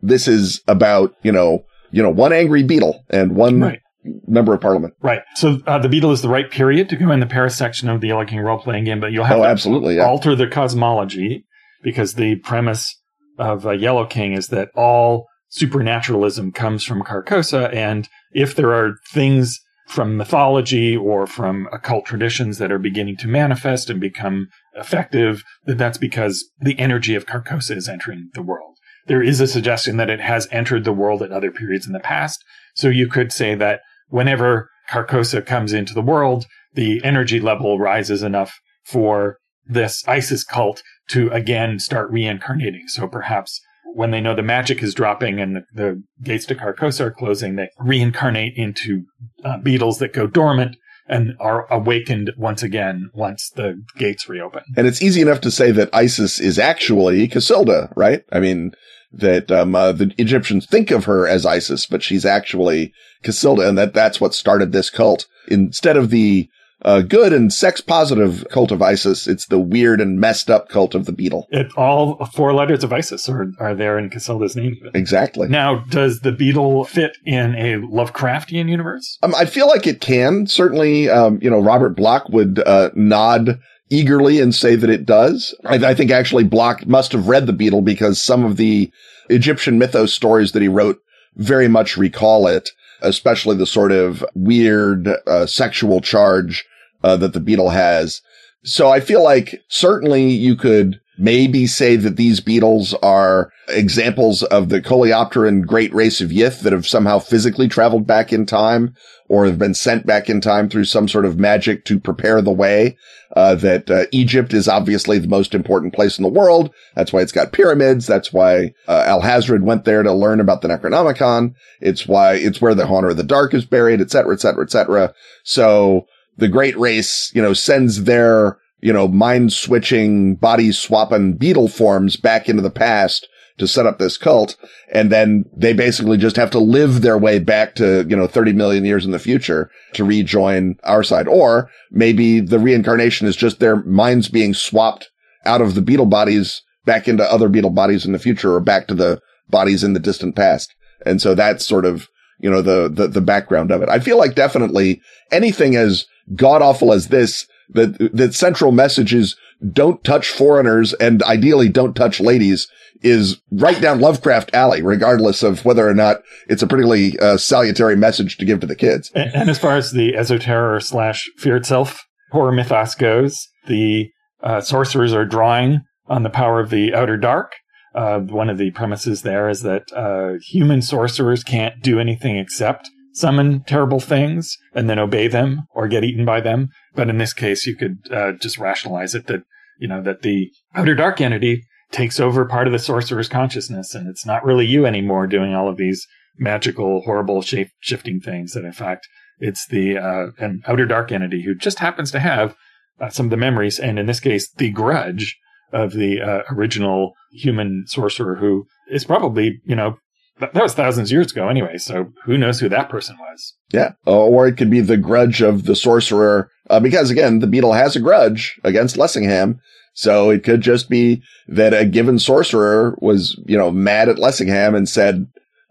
[0.00, 3.80] This is about, you know, you know, one angry beetle and one right.
[4.26, 4.94] member of parliament.
[5.00, 5.22] Right.
[5.36, 8.00] So uh, the beetle is the right period to go in the Paris section of
[8.00, 10.06] the Yellow King role playing game, but you'll have oh, to absolutely, yeah.
[10.06, 11.46] alter the cosmology
[11.82, 13.00] because the premise
[13.38, 17.72] of uh, Yellow King is that all supernaturalism comes from Carcosa.
[17.72, 23.28] And if there are things from mythology or from occult traditions that are beginning to
[23.28, 28.76] manifest and become effective, that that's because the energy of Carcosa is entering the world.
[29.06, 32.00] There is a suggestion that it has entered the world at other periods in the
[32.00, 32.42] past.
[32.74, 38.22] So you could say that whenever Carcosa comes into the world, the energy level rises
[38.22, 42.88] enough for this Isis cult to again start reincarnating.
[42.88, 43.60] So perhaps
[43.94, 47.56] when they know the magic is dropping and the, the gates to Carcosa are closing,
[47.56, 49.04] they reincarnate into
[49.44, 50.76] uh, beetles that go dormant
[51.06, 54.62] and are awakened once again once the gates reopen.
[54.76, 58.22] And it's easy enough to say that Isis is actually Casilda, right?
[58.32, 58.72] I mean,
[59.12, 63.78] that um, uh, the Egyptians think of her as Isis, but she's actually Casilda, and
[63.78, 65.26] that that's what started this cult.
[65.46, 66.48] Instead of the
[66.82, 69.26] uh, good and sex positive cult of Isis.
[69.26, 71.46] It's the weird and messed up cult of the beetle.
[71.50, 74.76] It, all four letters of Isis are, are there in Casilda's name.
[74.94, 75.48] Exactly.
[75.48, 79.18] Now, does the beetle fit in a Lovecraftian universe?
[79.22, 80.46] Um, I feel like it can.
[80.46, 83.58] Certainly, um, you know, Robert Bloch would uh, nod
[83.90, 85.54] eagerly and say that it does.
[85.64, 88.90] I, I think actually Bloch must have read the beetle because some of the
[89.30, 90.98] Egyptian mythos stories that he wrote
[91.36, 92.70] very much recall it
[93.04, 96.64] especially the sort of weird uh, sexual charge
[97.02, 98.22] uh, that the beetle has.
[98.64, 104.68] So I feel like certainly you could maybe say that these beetles are examples of
[104.68, 108.94] the coleopteran great race of Yith that have somehow physically traveled back in time
[109.28, 112.52] or have been sent back in time through some sort of magic to prepare the
[112.52, 112.96] way.
[113.36, 116.72] Uh, that uh, Egypt is obviously the most important place in the world.
[116.94, 118.06] That's why it's got pyramids.
[118.06, 121.54] That's why uh, Alhazred went there to learn about the Necronomicon.
[121.80, 124.62] It's why it's where the Haunter of the Dark is buried, et cetera, et cetera,
[124.62, 125.14] et cetera.
[125.42, 131.68] So the great race, you know, sends their, you know, mind switching, body swapping beetle
[131.68, 134.56] forms back into the past to set up this cult.
[134.92, 138.52] And then they basically just have to live their way back to, you know, 30
[138.52, 141.26] million years in the future to rejoin our side.
[141.26, 145.08] Or maybe the reincarnation is just their minds being swapped
[145.46, 148.86] out of the beetle bodies back into other beetle bodies in the future or back
[148.88, 149.18] to the
[149.48, 150.74] bodies in the distant past.
[151.06, 153.88] And so that's sort of, you know, the, the, the background of it.
[153.88, 156.04] I feel like definitely anything as
[156.36, 159.36] god awful as this, that, that central message is
[159.72, 162.68] don't touch foreigners and ideally don't touch ladies
[163.02, 167.96] is right down Lovecraft alley, regardless of whether or not it's a particularly uh, salutary
[167.96, 169.10] message to give to the kids.
[169.14, 174.10] And, and as far as the esoterror slash fear itself horror mythos goes, the
[174.42, 177.52] uh, sorcerers are drawing on the power of the outer dark.
[177.94, 182.90] Uh, one of the premises there is that uh, human sorcerers can't do anything except
[183.14, 186.68] summon terrible things and then obey them or get eaten by them.
[186.94, 189.42] But in this case, you could uh, just rationalize it that
[189.78, 194.08] you know that the outer dark entity takes over part of the sorcerer's consciousness, and
[194.08, 198.52] it's not really you anymore doing all of these magical, horrible, shape shifting things.
[198.52, 202.54] That in fact, it's the uh, an outer dark entity who just happens to have
[203.00, 205.36] uh, some of the memories, and in this case, the grudge
[205.72, 209.98] of the uh, original human sorcerer, who is probably you know
[210.40, 211.78] that was thousands of years ago anyway.
[211.78, 213.54] So who knows who that person was?
[213.72, 217.72] Yeah, or it could be the grudge of the sorcerer, uh, because again, the beetle
[217.72, 219.60] has a grudge against Lessingham.
[219.94, 224.74] So it could just be that a given sorcerer was, you know, mad at Lessingham
[224.74, 225.28] and said,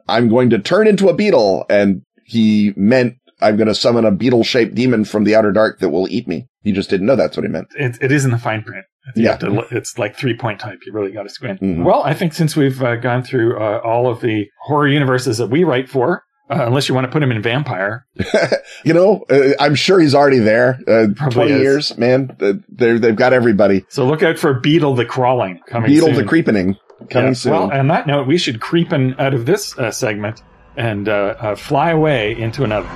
[0.08, 1.66] I'm going to turn into a beetle.
[1.70, 5.80] And he meant I'm going to summon a beetle shaped demon from the outer dark
[5.80, 6.48] that will eat me.
[6.64, 7.68] He just didn't know that's what he meant.
[7.76, 8.86] It, it is in the fine print.
[9.16, 9.38] yeah.
[9.38, 10.80] To, it's like three point type.
[10.86, 11.62] You really got to squint.
[11.62, 11.84] Mm-hmm.
[11.84, 15.48] Well, I think since we've uh, gone through uh, all of the horror universes that
[15.48, 18.06] we write for, uh, unless you want to put him in vampire.
[18.84, 20.80] you know, uh, I'm sure he's already there.
[20.88, 21.62] Uh, 20 is.
[21.62, 22.36] years, man.
[22.40, 23.86] Uh, they've got everybody.
[23.90, 26.18] So look out for Beetle the Crawling coming Beetle soon.
[26.18, 26.78] the Creeping
[27.10, 27.34] coming yeah.
[27.34, 27.52] soon.
[27.52, 30.42] Well, on that note, we should creeping out of this uh, segment
[30.76, 32.90] and uh, fly away into another.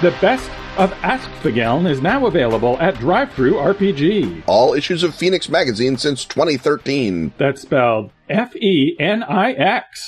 [0.00, 4.44] The best of Ask Askfageln is now available at DriveThru RPG.
[4.46, 7.32] All issues of Fenix magazine since 2013.
[7.36, 10.07] That's spelled F E N I X.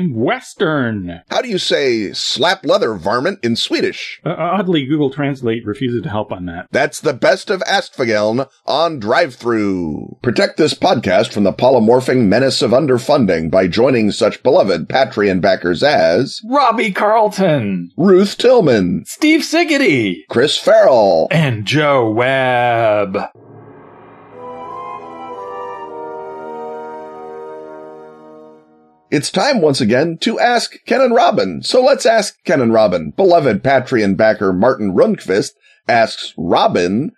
[0.01, 1.21] game, Western.
[1.29, 4.21] How do you say slap leather varmint in Swedish?
[4.25, 6.67] Uh, oddly, Google Translate refuses to help on that.
[6.71, 10.21] That's the best of Askfageln on DriveThru.
[10.21, 15.83] Protect this podcast from the polymorphing menace of underfunding by joining such beloved Patreon backers
[15.83, 23.17] as Robbie Carlton, Ruth Tillman, Steve Siggety, Chris Farrell, and Joe Webb.
[29.11, 31.61] It's time once again to ask Ken and Robin.
[31.63, 33.11] So let's ask Ken and Robin.
[33.11, 35.51] Beloved Patreon backer Martin Rundqvist
[35.85, 37.11] asks Robin,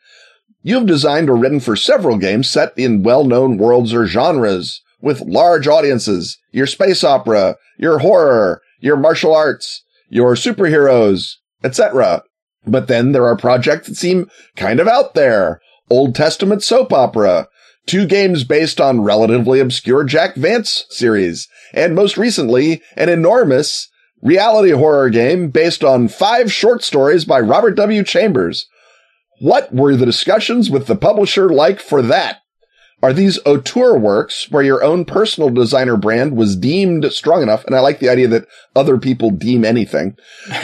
[0.64, 5.68] You've designed or written for several games set in well-known worlds or genres with large
[5.68, 6.40] audiences.
[6.52, 12.24] Your space opera, your horror, your martial arts, your superheroes, etc.
[12.66, 15.62] But then there are projects that seem kind of out there.
[15.92, 17.50] Old Testament soap opera,
[17.86, 23.90] two games based on relatively obscure Jack Vance series, and most recently, an enormous
[24.22, 28.04] reality horror game based on five short stories by Robert W.
[28.04, 28.68] Chambers.
[29.42, 32.40] What were the discussions with the publisher like for that?
[33.02, 37.66] Are these auteur works where your own personal designer brand was deemed strong enough?
[37.66, 40.16] And I like the idea that other people deem anything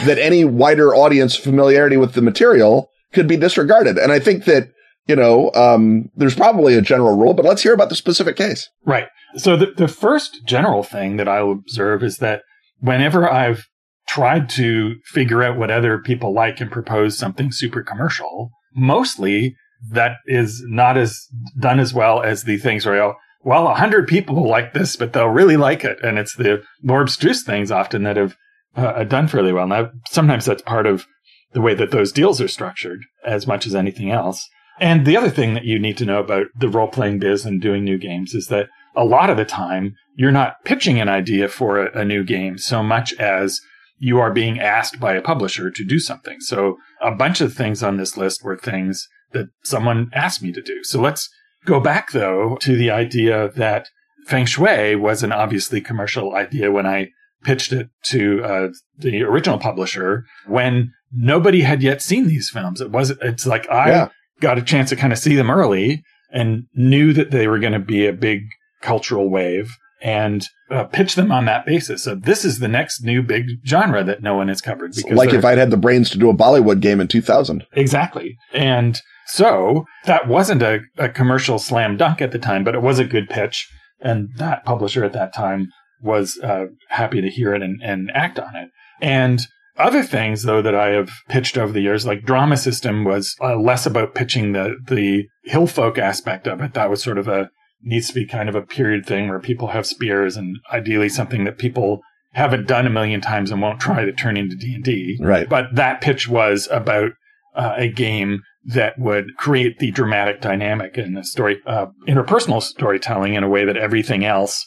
[0.06, 3.98] that any wider audience familiarity with the material could be disregarded.
[3.98, 4.72] And I think that,
[5.06, 8.68] you know, um, there's probably a general rule, but let's hear about the specific case.
[8.84, 9.08] Right.
[9.36, 12.42] So the, the first general thing that I observe is that
[12.80, 13.66] whenever I've
[14.08, 19.54] tried to figure out what other people like and propose something super commercial, mostly
[19.90, 21.26] that is not as
[21.58, 24.96] done as well as the things where, oh, well, a hundred people will like this,
[24.96, 25.98] but they'll really like it.
[26.02, 28.36] And it's the more abstruse things often that have
[28.76, 29.66] uh, done fairly well.
[29.66, 31.06] Now, sometimes that's part of
[31.52, 34.46] the way that those deals are structured as much as anything else.
[34.80, 37.60] And the other thing that you need to know about the role playing biz and
[37.60, 41.48] doing new games is that a lot of the time you're not pitching an idea
[41.48, 43.60] for a, a new game so much as
[43.98, 46.40] you are being asked by a publisher to do something.
[46.40, 50.62] So a bunch of things on this list were things that someone asked me to
[50.62, 50.82] do.
[50.82, 51.28] So let's
[51.66, 53.88] go back though to the idea that
[54.26, 57.10] feng shui was an obviously commercial idea when I
[57.44, 58.68] pitched it to uh,
[58.98, 62.80] the original publisher when nobody had yet seen these films.
[62.80, 64.08] It was it's like I yeah.
[64.40, 67.72] Got a chance to kind of see them early and knew that they were going
[67.72, 68.42] to be a big
[68.82, 72.04] cultural wave and uh, pitch them on that basis.
[72.04, 74.94] So this is the next new big genre that no one has covered.
[75.10, 77.64] like if I'd had the brains to do a Bollywood game in 2000.
[77.72, 78.36] Exactly.
[78.54, 82.98] And so that wasn't a, a commercial slam dunk at the time, but it was
[82.98, 83.68] a good pitch.
[84.00, 85.68] And that publisher at that time
[86.02, 88.70] was uh, happy to hear it and, and act on it.
[89.02, 89.40] And
[89.76, 93.56] other things though that I have pitched over the years, like drama system was uh,
[93.56, 96.74] less about pitching the, the hill folk aspect of it.
[96.74, 97.50] That was sort of a,
[97.82, 101.44] needs to be kind of a period thing where people have spears and ideally something
[101.44, 102.00] that people
[102.32, 105.18] haven't done a million times and won't try to turn into D&D.
[105.20, 105.48] Right.
[105.48, 107.12] But that pitch was about
[107.54, 113.34] uh, a game that would create the dramatic dynamic in the story, uh, interpersonal storytelling
[113.34, 114.64] in a way that everything else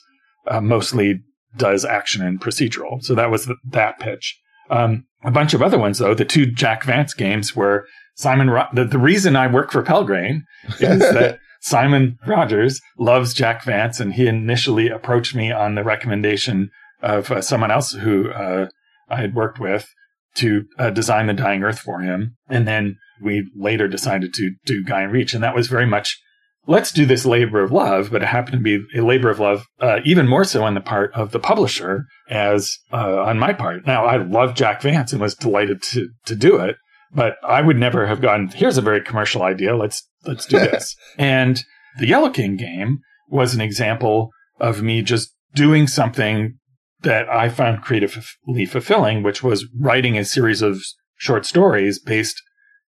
[0.47, 1.21] uh, mostly
[1.55, 3.03] does action and procedural.
[3.03, 4.39] So that was the, that pitch.
[4.69, 7.85] Um, a bunch of other ones though, the two Jack Vance games were
[8.15, 10.43] Simon, Ro- the, the reason I work for Pelgrane
[10.79, 16.69] is that Simon Rogers loves Jack Vance, and he initially approached me on the recommendation
[17.01, 18.67] of uh, someone else who uh,
[19.09, 19.87] I had worked with
[20.35, 22.35] to uh, design the Dying Earth for him.
[22.49, 26.19] And then we later decided to do Gaean Reach, and that was very much
[26.67, 29.65] let's do this labor of love, but it happened to be a labor of love,
[29.79, 33.85] uh, even more so on the part of the publisher as uh, on my part.
[33.85, 36.75] Now, I love Jack Vance and was delighted to to do it,
[37.13, 38.47] but I would never have gone.
[38.47, 39.75] Here's a very commercial idea.
[39.75, 40.95] Let's let's do this.
[41.17, 41.63] and
[41.99, 42.99] the Yellow King game
[43.29, 46.57] was an example of me just doing something
[47.01, 50.81] that I found creatively fulfilling, which was writing a series of
[51.17, 52.41] short stories based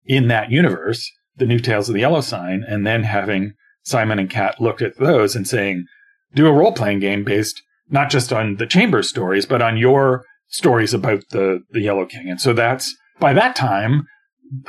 [0.06, 3.54] in that universe, the New Tales of the Yellow Sign, and then having
[3.84, 5.86] Simon and Cat look at those and saying,
[6.34, 10.24] do a role playing game based not just on the Chambers stories, but on your
[10.48, 12.30] stories about the, the Yellow King.
[12.30, 14.06] And so that's by that time,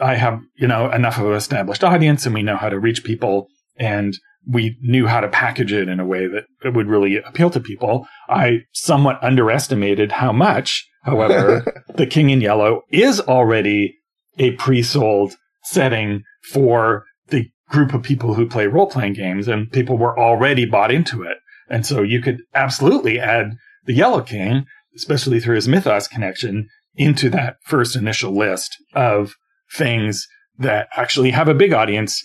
[0.01, 3.05] I have, you know, enough of an established audience and we know how to reach
[3.05, 7.17] people and we knew how to package it in a way that it would really
[7.19, 8.07] appeal to people.
[8.29, 13.97] I somewhat underestimated how much, however, the King in Yellow is already
[14.39, 15.35] a pre-sold
[15.65, 20.93] setting for the group of people who play role-playing games and people were already bought
[20.93, 21.39] into it.
[21.69, 23.53] And so you could absolutely add
[23.85, 24.65] the Yellow King,
[24.97, 29.35] especially through his mythos connection, into that first initial list of
[29.73, 30.27] things
[30.59, 32.23] that actually have a big audience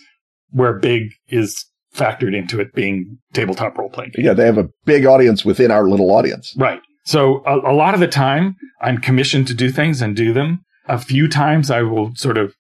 [0.50, 4.12] where big is factored into it being tabletop role playing.
[4.18, 6.54] Yeah, they have a big audience within our little audience.
[6.58, 6.82] Right.
[7.06, 10.66] So a, a, lot of the time I'm commissioned to do things and do them.
[10.88, 12.54] A few times I will sort of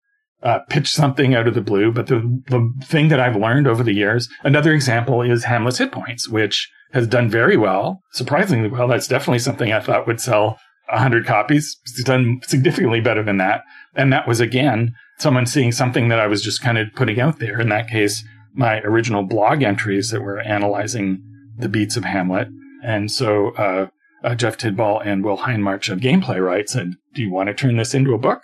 [0.43, 1.91] uh, pitch something out of the blue.
[1.91, 5.91] But the, the thing that I've learned over the years, another example is Hamlet's Hit
[5.91, 8.87] Points, which has done very well, surprisingly well.
[8.87, 10.59] That's definitely something I thought would sell
[10.89, 11.77] 100 copies.
[11.83, 13.63] It's done significantly better than that.
[13.95, 17.39] And that was again, someone seeing something that I was just kind of putting out
[17.39, 17.59] there.
[17.59, 18.23] In that case,
[18.53, 21.21] my original blog entries that were analyzing
[21.57, 22.49] the beats of Hamlet.
[22.83, 23.87] And so, uh,
[24.23, 27.93] uh, Jeff Tidball and Will Hindmarch of Gameplaywright said, do you want to turn this
[27.93, 28.41] into a book?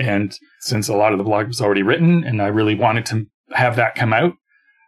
[0.00, 3.26] And since a lot of the blog was already written and I really wanted to
[3.52, 4.34] have that come out,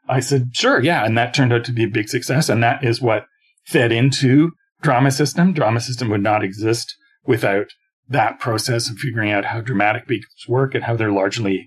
[0.08, 1.04] I said, sure, yeah.
[1.04, 2.48] And that turned out to be a big success.
[2.48, 3.26] And that is what
[3.66, 5.52] fed into drama system.
[5.52, 6.94] Drama system would not exist
[7.24, 7.66] without
[8.08, 11.66] that process of figuring out how dramatic beats work and how they're largely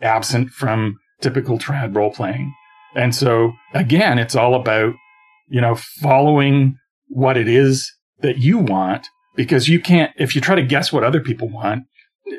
[0.00, 2.52] absent from typical trad role playing.
[2.94, 4.94] And so again, it's all about,
[5.48, 6.76] you know, following
[7.08, 7.90] what it is
[8.20, 11.84] that you want because you can't, if you try to guess what other people want,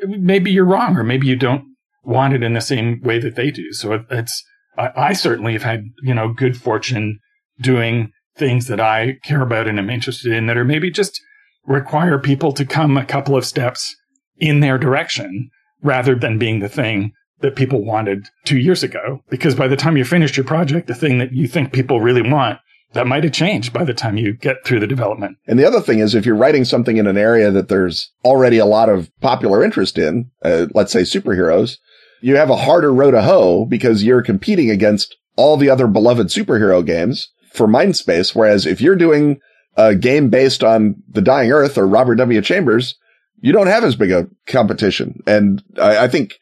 [0.06, 1.64] maybe you're wrong or maybe you don't
[2.02, 3.72] want it in the same way that they do.
[3.72, 4.44] So it's,
[4.76, 7.18] I, I certainly have had, you know, good fortune
[7.60, 11.20] doing things that I care about and am interested in that are maybe just
[11.66, 13.94] require people to come a couple of steps
[14.36, 15.50] in their direction
[15.82, 19.20] rather than being the thing that people wanted two years ago.
[19.28, 22.28] Because by the time you finish your project, the thing that you think people really
[22.28, 22.58] want,
[22.94, 25.36] that might have changed by the time you get through the development.
[25.46, 28.58] And the other thing is, if you're writing something in an area that there's already
[28.58, 31.76] a lot of popular interest in, uh, let's say superheroes,
[32.22, 36.28] you have a harder row to hoe because you're competing against all the other beloved
[36.28, 38.34] superhero games for Mindspace.
[38.34, 39.40] Whereas if you're doing
[39.76, 42.40] a game based on The Dying Earth or Robert W.
[42.40, 42.96] Chambers,
[43.40, 45.20] you don't have as big a competition.
[45.26, 46.38] And I, I think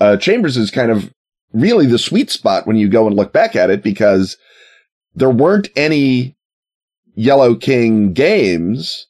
[0.00, 1.12] uh, Chambers is kind of
[1.52, 4.36] really the sweet spot when you go and look back at it because
[5.16, 6.36] there weren't any
[7.14, 9.08] Yellow King games,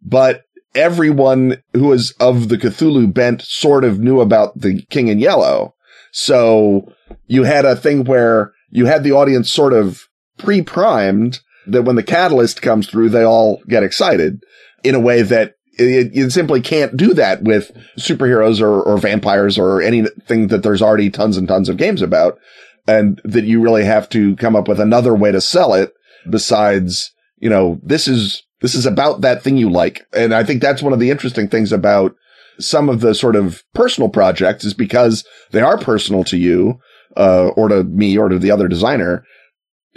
[0.00, 0.44] but
[0.74, 5.74] everyone who was of the Cthulhu bent sort of knew about the King in Yellow.
[6.12, 6.92] So
[7.26, 12.02] you had a thing where you had the audience sort of pre-primed that when the
[12.02, 14.42] catalyst comes through, they all get excited
[14.84, 19.58] in a way that it, you simply can't do that with superheroes or, or vampires
[19.58, 22.38] or anything that there's already tons and tons of games about.
[22.88, 25.92] And that you really have to come up with another way to sell it
[26.28, 30.04] besides, you know, this is, this is about that thing you like.
[30.12, 32.16] And I think that's one of the interesting things about
[32.58, 36.80] some of the sort of personal projects is because they are personal to you,
[37.16, 39.24] uh, or to me or to the other designer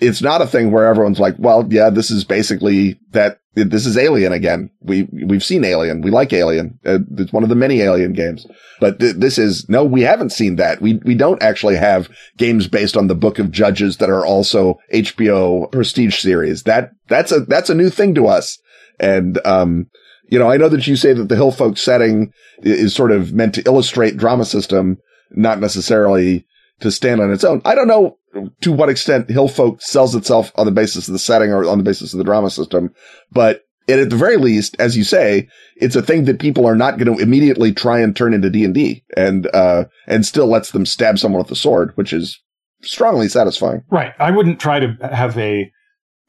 [0.02, 3.38] it's not a thing where everyone's like, well, yeah, this is basically that.
[3.54, 4.70] This is Alien again.
[4.80, 6.02] We we've seen Alien.
[6.02, 6.80] We like Alien.
[6.86, 8.46] Uh, it's one of the many Alien games.
[8.80, 10.82] But th- this is no, we haven't seen that.
[10.82, 14.80] We we don't actually have games based on the Book of Judges that are also
[14.94, 16.64] HBO prestige series.
[16.64, 18.58] That that's a that's a new thing to us.
[19.02, 19.88] And um,
[20.30, 23.34] you know, I know that you say that the Hill Folk setting is sort of
[23.34, 24.98] meant to illustrate drama system,
[25.32, 26.46] not necessarily
[26.82, 27.62] to stand on its own.
[27.66, 28.18] I don't know
[28.62, 31.84] to what extent Hillfolk sells itself on the basis of the setting or on the
[31.84, 32.94] basis of the drama system.
[33.32, 36.76] But it, at the very least, as you say, it's a thing that people are
[36.76, 40.72] not going to immediately try and turn into D and D uh, and still lets
[40.72, 42.40] them stab someone with a sword, which is
[42.82, 43.84] strongly satisfying.
[43.90, 44.14] Right.
[44.20, 45.72] I wouldn't try to have a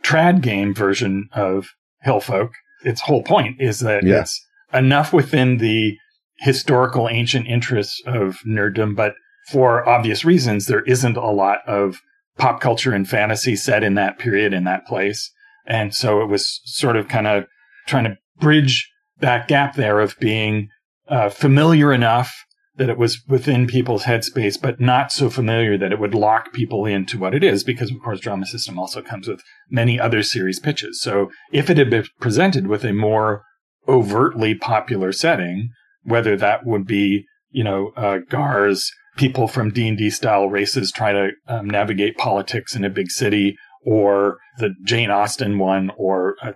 [0.03, 1.69] trad game version of
[2.05, 2.51] Hillfolk.
[2.85, 4.21] Its whole point is that yeah.
[4.21, 5.97] it's enough within the
[6.39, 9.15] historical ancient interests of nerddom, but
[9.51, 12.01] for obvious reasons, there isn't a lot of
[12.38, 15.30] pop culture and fantasy set in that period, in that place.
[15.66, 17.47] And so it was sort of kind of
[17.86, 18.90] trying to bridge
[19.20, 20.68] that gap there of being
[21.09, 22.45] uh, familiar enough
[22.76, 26.86] that it was within people's headspace, but not so familiar that it would lock people
[26.86, 30.59] into what it is, because of course, Drama System also comes with many other series
[30.59, 31.01] pitches.
[31.01, 33.43] So if it had been presented with a more
[33.86, 35.68] overtly popular setting,
[36.03, 41.31] whether that would be, you know, uh, Gar's people from D&D style races try to
[41.49, 46.53] um, navigate politics in a big city or the Jane Austen one, or uh,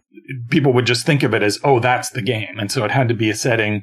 [0.48, 2.58] people would just think of it as, oh, that's the game.
[2.58, 3.82] And so it had to be a setting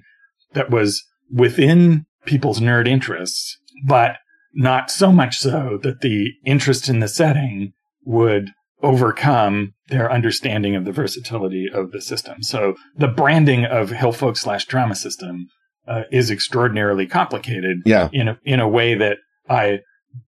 [0.53, 4.17] that was within people's nerd interests, but
[4.53, 7.73] not so much so that the interest in the setting
[8.05, 8.51] would
[8.81, 12.43] overcome their understanding of the versatility of the system.
[12.43, 15.47] So the branding of Hill Hillfolk slash drama system
[15.87, 18.09] uh, is extraordinarily complicated yeah.
[18.11, 19.17] in a, in a way that
[19.49, 19.79] I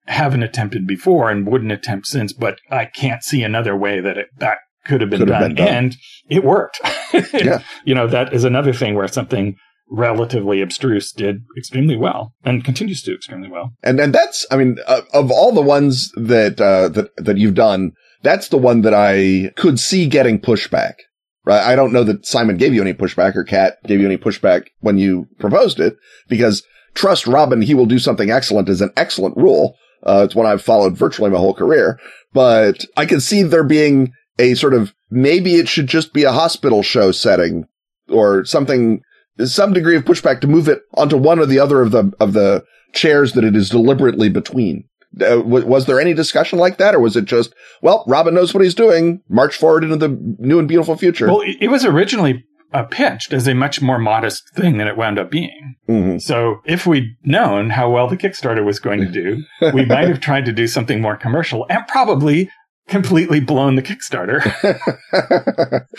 [0.07, 4.28] haven't attempted before and wouldn't attempt since, but I can't see another way that it,
[4.38, 5.42] that could have been, could done.
[5.42, 5.74] Have been done.
[5.74, 5.97] And
[6.28, 6.80] it worked.
[7.32, 7.62] yeah.
[7.84, 9.57] You know, that is another thing where something
[9.88, 13.72] relatively abstruse did extremely well and continues to do extremely well.
[13.82, 17.55] And and that's I mean uh, of all the ones that uh, that that you've
[17.55, 17.92] done,
[18.22, 20.94] that's the one that I could see getting pushback
[21.47, 21.62] right?
[21.62, 24.66] I don't know that Simon gave you any pushback or Cat gave you any pushback
[24.80, 25.97] when you proposed it
[26.28, 26.62] because
[26.94, 29.76] trust Robin, he will do something excellent is an excellent rule.
[30.03, 31.99] Uh, it's one I've followed virtually my whole career,
[32.32, 36.32] but I can see there being a sort of maybe it should just be a
[36.32, 37.64] hospital show setting
[38.09, 39.01] or something,
[39.44, 42.32] some degree of pushback to move it onto one or the other of the, of
[42.34, 44.84] the chairs that it is deliberately between.
[45.20, 48.62] Uh, was there any discussion like that, or was it just, well, Robin knows what
[48.62, 50.08] he's doing, march forward into the
[50.38, 51.26] new and beautiful future?
[51.26, 55.18] Well, it was originally uh, pitched as a much more modest thing than it wound
[55.18, 55.76] up being.
[55.88, 56.18] Mm-hmm.
[56.18, 60.20] So if we'd known how well the Kickstarter was going to do, we might have
[60.20, 62.50] tried to do something more commercial and probably
[62.88, 64.42] completely blown the Kickstarter.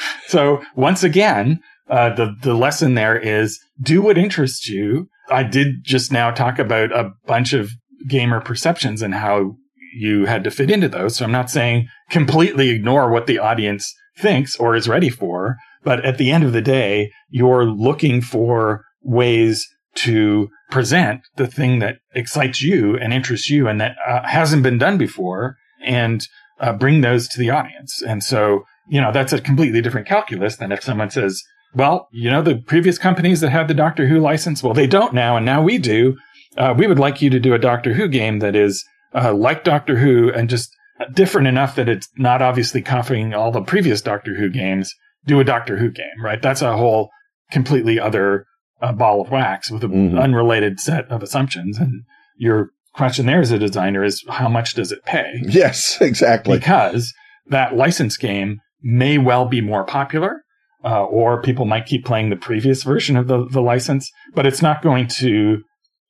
[0.28, 1.60] so once again,
[1.90, 5.10] uh, the the lesson there is do what interests you.
[5.30, 7.72] I did just now talk about a bunch of
[8.08, 9.56] gamer perceptions and how
[9.94, 11.16] you had to fit into those.
[11.16, 16.04] So I'm not saying completely ignore what the audience thinks or is ready for, but
[16.06, 21.98] at the end of the day, you're looking for ways to present the thing that
[22.14, 26.28] excites you and interests you and that uh, hasn't been done before and
[26.60, 28.02] uh, bring those to the audience.
[28.02, 31.44] And so, you know, that's a completely different calculus than if someone says,
[31.74, 35.14] well, you know, the previous companies that had the Doctor Who license, well, they don't
[35.14, 36.18] now, and now we do
[36.58, 38.84] uh, we would like you to do a Doctor Who game that is
[39.14, 40.76] uh, like Doctor Who and just
[41.14, 44.94] different enough that it's not obviously copying all the previous Doctor Who games.
[45.26, 46.42] Do a Doctor Who game, right?
[46.42, 47.10] That's a whole
[47.52, 48.46] completely other
[48.82, 50.18] uh, ball of wax with an mm-hmm.
[50.18, 51.78] unrelated set of assumptions.
[51.78, 52.04] And
[52.38, 55.42] your question there as a designer is how much does it pay?
[55.44, 56.58] Yes, exactly.
[56.58, 57.14] Because
[57.48, 60.44] that license game may well be more popular.
[60.84, 64.62] Uh, or people might keep playing the previous version of the, the license, but it's
[64.62, 65.58] not going to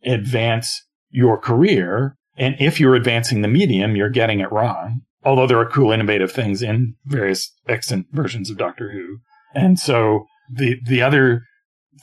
[0.08, 2.16] advance your career.
[2.36, 5.02] And if you're advancing the medium, you're getting it wrong.
[5.24, 9.18] Although there are cool, innovative things in various extant versions of Doctor Who.
[9.54, 11.42] And so the, the other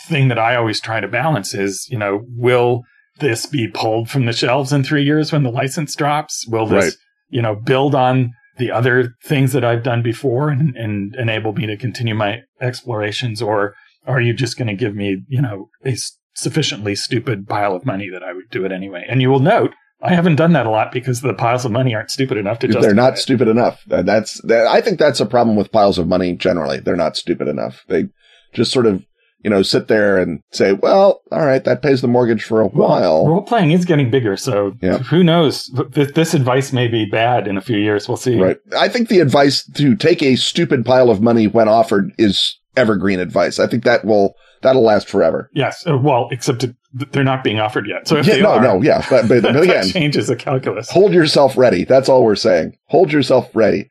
[0.09, 2.83] thing that I always try to balance is, you know, will
[3.21, 6.47] this be pulled from the shelves in three years when the license drops?
[6.49, 6.95] Will this, Right.
[7.29, 11.67] you know, build on the other things that I've done before and, and enable me
[11.67, 13.41] to continue my explorations?
[13.41, 13.75] Or
[14.07, 15.97] are you just going to give me, you know, a
[16.35, 19.05] sufficiently stupid pile of money that I would do it anyway?
[19.09, 19.73] And you will note,
[20.03, 22.69] I haven't done that a lot because the piles of money aren't stupid enough to
[22.69, 23.19] They're not it.
[23.19, 23.81] stupid enough.
[23.91, 26.79] Uh, That's that, I think that's a problem with piles of money generally.
[26.81, 27.85] They're not stupid enough.
[27.89, 28.07] They
[28.53, 29.03] just sort of,
[29.43, 32.67] you know, sit there and say, "Well, all right, that pays the mortgage for a
[32.69, 34.99] while." Role playing is getting bigger, so Yeah.
[34.99, 35.71] who knows?
[35.91, 38.07] This, this advice may be bad in a few years.
[38.09, 38.39] We'll see.
[38.41, 38.59] Right.
[38.77, 43.21] I think the advice to take a stupid pile of money when offered is evergreen
[43.21, 43.59] advice.
[43.59, 44.35] I think that will
[44.65, 45.49] that'll last forever.
[45.55, 45.87] Yes.
[45.87, 48.09] uh, Well, except it, they're not being offered yet.
[48.09, 50.91] So if Yeah, they no, are, no, yeah, but, but, again, changes the calculus.
[50.91, 51.85] hold yourself ready.
[51.85, 52.77] That's all we're saying.
[52.87, 53.89] Hold yourself ready.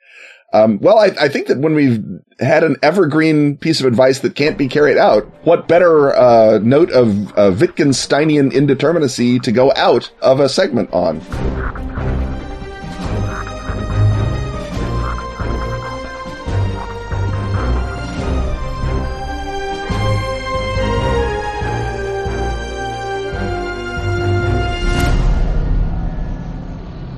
[0.52, 2.04] Um, well, I, I think that when we've
[2.40, 6.92] had an evergreen piece of advice that can't be carried out, what better uh, note
[6.92, 11.22] of uh, Wittgensteinian indeterminacy to go out of a segment on?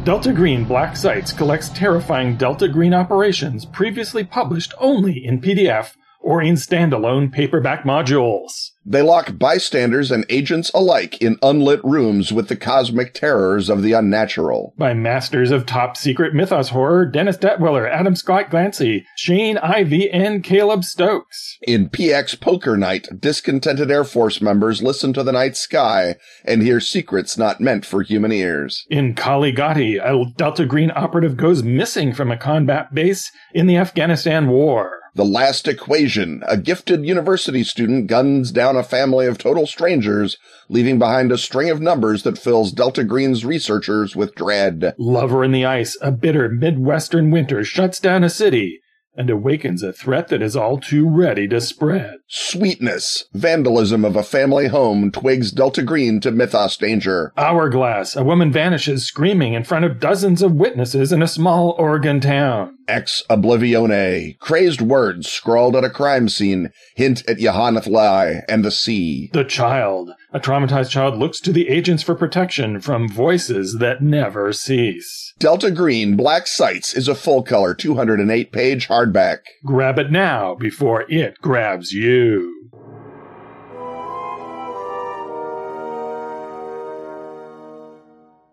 [0.06, 5.96] Delta Green Black Sites collects terrifying Delta Green operations previously published only in PDF
[6.26, 8.72] or in standalone paperback modules.
[8.84, 13.94] They lock bystanders and agents alike in unlit rooms with the cosmic terrors of the
[13.94, 14.74] unnatural.
[14.76, 20.44] By masters of top secret mythos horror Dennis Detwiller, Adam Scott Glancy, Shane Ivey, and
[20.44, 21.58] Caleb Stokes.
[21.62, 26.80] In PX Poker Night, discontented Air Force members listen to the night sky and hear
[26.80, 28.84] secrets not meant for human ears.
[28.90, 33.78] In Kali Ghati, a Delta Green operative goes missing from a combat base in the
[33.78, 35.05] Afghanistan War.
[35.16, 40.38] The Last Equation, a gifted university student guns down a family of total strangers,
[40.68, 44.94] leaving behind a string of numbers that fills Delta Green's researchers with dread.
[44.98, 48.82] Lover in the Ice, a bitter Midwestern winter shuts down a city
[49.18, 52.16] and awakens a threat that is all too ready to spread.
[52.28, 57.32] Sweetness, vandalism of a family home twigs Delta Green to mythos danger.
[57.38, 62.20] Hourglass, a woman vanishes screaming in front of dozens of witnesses in a small Oregon
[62.20, 62.78] town.
[62.88, 69.30] Ex Oblivione, crazed words scrawled at a crime scene hint at Y'ha-nthlei and the sea.
[69.34, 74.52] The Child, a traumatized child looks to the agents for protection from voices that never
[74.52, 75.34] cease.
[75.40, 79.38] Delta Green Black Sites is a full color 208 page hardback.
[79.66, 82.70] Grab it now before it grabs you.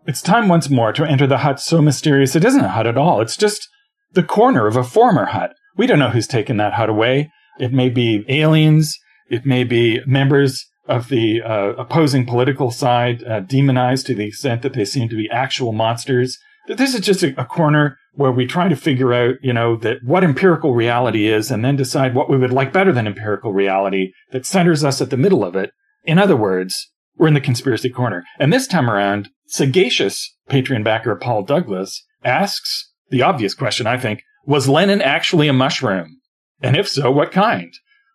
[0.06, 2.96] It's time once more to enter the hut so mysterious it isn't a hut at
[2.96, 3.20] all.
[3.20, 3.68] It's just
[4.12, 5.52] the corner of a former hut.
[5.76, 7.32] We don't know who's taken that hut away.
[7.58, 8.96] It may be aliens.
[9.28, 14.62] It may be members of the uh, opposing political side, uh, demonized to the extent
[14.62, 16.38] that they seem to be actual monsters.
[16.68, 19.76] That This is just a, a corner where we try to figure out, you know,
[19.76, 23.52] that what empirical reality is and then decide what we would like better than empirical
[23.52, 25.70] reality that centers us at the middle of it.
[26.04, 28.24] In other words, we're in the conspiracy corner.
[28.38, 34.22] And this time around, sagacious Patreon backer Paul Douglas asks the obvious question, I think,
[34.44, 36.20] was Lenin actually a mushroom?
[36.60, 37.72] And if so, what kind?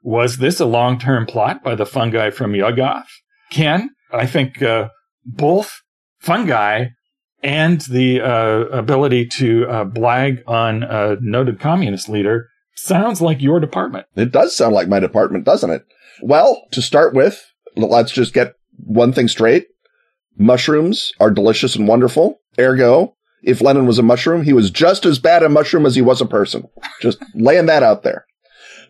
[0.08, 3.10] Was this a long-term plot by the fungi from Yuggoth?
[3.52, 4.88] Ken, I think uh,
[5.26, 5.82] both
[6.20, 6.86] fungi
[7.44, 13.60] and the uh, ability to uh, blag on a noted communist leader sounds like your
[13.60, 14.06] department.
[14.16, 15.82] It does sound like my department, doesn't it?
[16.22, 17.46] Well, to start with,
[17.76, 19.66] let's just get one thing straight.
[20.38, 22.40] Mushrooms are delicious and wonderful.
[22.58, 26.02] Ergo, if Lenin was a mushroom, he was just as bad a mushroom as he
[26.02, 26.64] was a person.
[27.02, 28.24] Just laying that out there.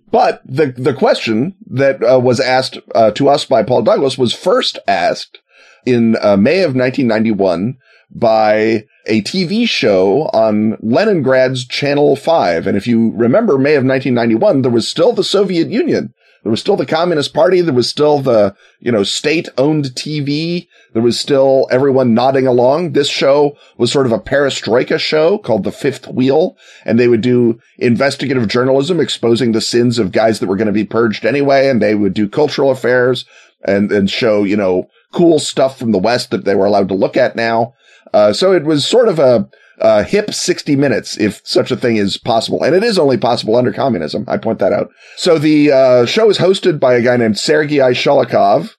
[0.10, 4.34] But the the question that uh, was asked uh, to us by Paul Douglas was
[4.34, 5.39] first asked
[5.86, 7.78] in uh, May of 1991
[8.10, 12.68] by a TV show on Leningrad's Channel 5.
[12.68, 16.14] And if you remember May of 1991, there was still the Soviet Union.
[16.43, 17.61] There was still the Communist Party.
[17.61, 20.67] There was still the, you know, state owned TV.
[20.93, 22.93] There was still everyone nodding along.
[22.93, 26.57] This show was sort of a perestroika show called The Fifth Wheel.
[26.85, 30.73] And they would do investigative journalism exposing the sins of guys that were going to
[30.73, 31.67] be purged anyway.
[31.67, 33.25] And they would do cultural affairs
[33.65, 36.93] and, and show, you know, cool stuff from the West that they were allowed to
[36.93, 37.73] look at now.
[38.13, 39.49] Uh, so it was sort of a,
[39.80, 42.63] a hip 60 minutes, if such a thing is possible.
[42.63, 44.25] And it is only possible under communism.
[44.28, 44.89] I point that out.
[45.15, 48.71] So the uh, show is hosted by a guy named Sergei Sholokhov.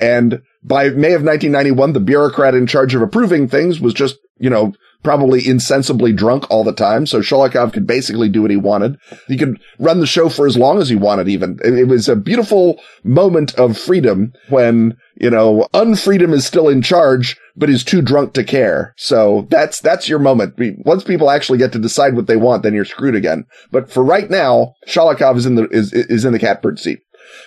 [0.00, 4.50] And by May of 1991, the bureaucrat in charge of approving things was just, you
[4.50, 4.72] know,
[5.02, 7.06] probably insensibly drunk all the time.
[7.06, 8.98] So Sholokhov could basically do what he wanted.
[9.28, 11.60] He could run the show for as long as he wanted, even.
[11.62, 17.36] It was a beautiful moment of freedom when, you know, unfreedom is still in charge,
[17.54, 18.94] but is too drunk to care.
[18.96, 20.54] So that's, that's your moment.
[20.84, 23.46] Once people actually get to decide what they want, then you're screwed again.
[23.70, 26.98] But for right now, Sholokhov is in the, is, is in the catbird seat.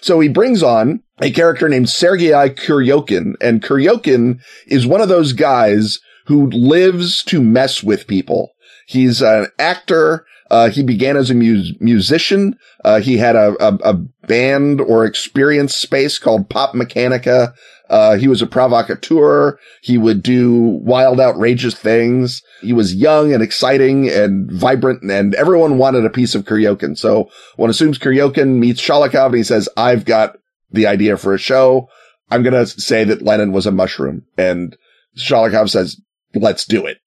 [0.02, 5.34] So he brings on a character named Sergei Kuryokhin, and Kuryokhin is one of those
[5.34, 8.52] guys who lives to mess with people.
[8.88, 10.26] He's an actor.
[10.52, 12.58] Uh, he began as a mu- musician.
[12.84, 13.94] Uh, he had a, a, a,
[14.28, 17.54] band or experience space called Pop Mechanica.
[17.90, 19.60] Uh, he was a provocateur.
[19.82, 22.44] He would do wild, outrageous things.
[22.62, 26.96] He was young and exciting and vibrant and everyone wanted a piece of Kuryokhin.
[26.98, 30.38] So one assumes Kuryokhin meets Sholokhov and he says, I've got
[30.72, 31.90] the idea for a show.
[32.32, 34.24] I'm going to say that Lenin was a mushroom.
[34.38, 34.78] And
[35.18, 36.00] Sholokhov says,
[36.36, 36.98] let's do it.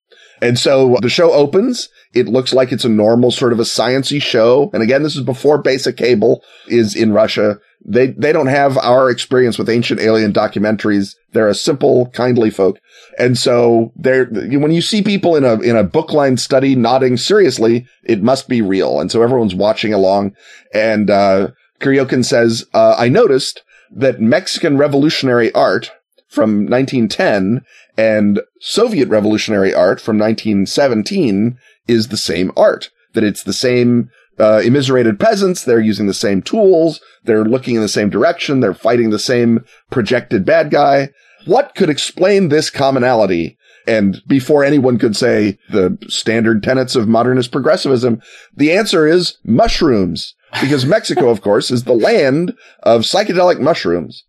[0.41, 1.89] And so the show opens.
[2.15, 4.71] It looks like it's a normal sort of a sciency show.
[4.75, 7.61] And again, this is before basic cable is in Russia.
[7.85, 11.15] They, they don't have our experience with ancient alien documentaries.
[11.33, 12.81] They're a simple, kindly folk.
[13.19, 17.87] And so they're, when you see people in a, in a bookline study nodding seriously,
[18.03, 19.01] it must be real.
[19.01, 20.35] And so everyone's watching along.
[20.75, 21.49] And, uh,
[21.83, 25.91] Kuryokhin says, uh, I noticed that Mexican revolutionary art
[26.29, 27.65] from 1910
[27.99, 32.91] and Soviet revolutionary art from 1917 is the same art.
[33.13, 35.65] That it's the same uh, immiserated peasants.
[35.65, 37.01] They're using the same tools.
[37.25, 38.61] They're looking in the same direction.
[38.61, 41.11] They're fighting the same projected bad guy.
[41.45, 43.59] What could explain this commonality?
[43.87, 48.23] And before anyone could say the standard tenets of modernist progressivism,
[48.57, 50.35] the answer is mushrooms.
[50.61, 54.25] Because Mexico, of course, is the land of psychedelic mushrooms.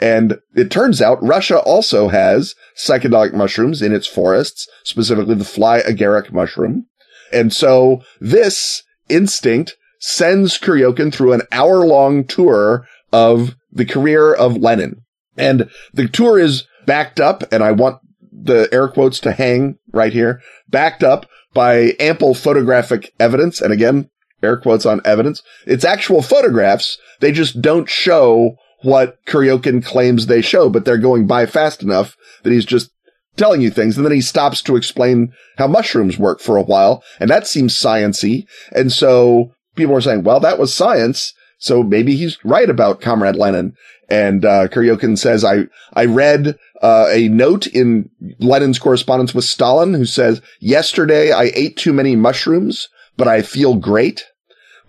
[0.00, 5.80] And it turns out Russia also has psychedelic mushrooms in its forests, specifically the fly
[5.80, 6.86] agaric mushroom.
[7.32, 14.56] And so this instinct sends Kuryokhin through an hour long tour of the career of
[14.56, 15.02] Lenin.
[15.36, 18.00] And the tour is backed up, and I want
[18.32, 23.60] the air quotes to hang right here, backed up by ample photographic evidence.
[23.60, 24.10] And again,
[24.42, 25.42] air quotes on evidence.
[25.66, 26.98] It's actual photographs.
[27.20, 32.16] They just don't show what Kuryokhin claims they show, but they're going by fast enough
[32.42, 32.90] that he's just
[33.36, 33.96] telling you things.
[33.96, 37.02] And then he stops to explain how mushrooms work for a while.
[37.20, 38.46] And that seems sciency.
[38.72, 41.32] And so people are saying, well, that was science.
[41.58, 43.74] So maybe he's right about Comrade Lenin.
[44.08, 49.94] And, uh, Kuryokhin says, I, I read, uh, a note in Lenin's correspondence with Stalin
[49.94, 54.24] who says, yesterday I ate too many mushrooms, but I feel great,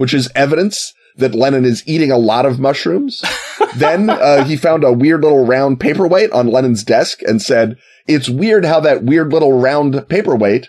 [0.03, 3.23] which is evidence that Lenin is eating a lot of mushrooms.
[3.77, 8.27] then uh, he found a weird little round paperweight on Lenin's desk and said, it's
[8.27, 10.67] weird how that weird little round paperweight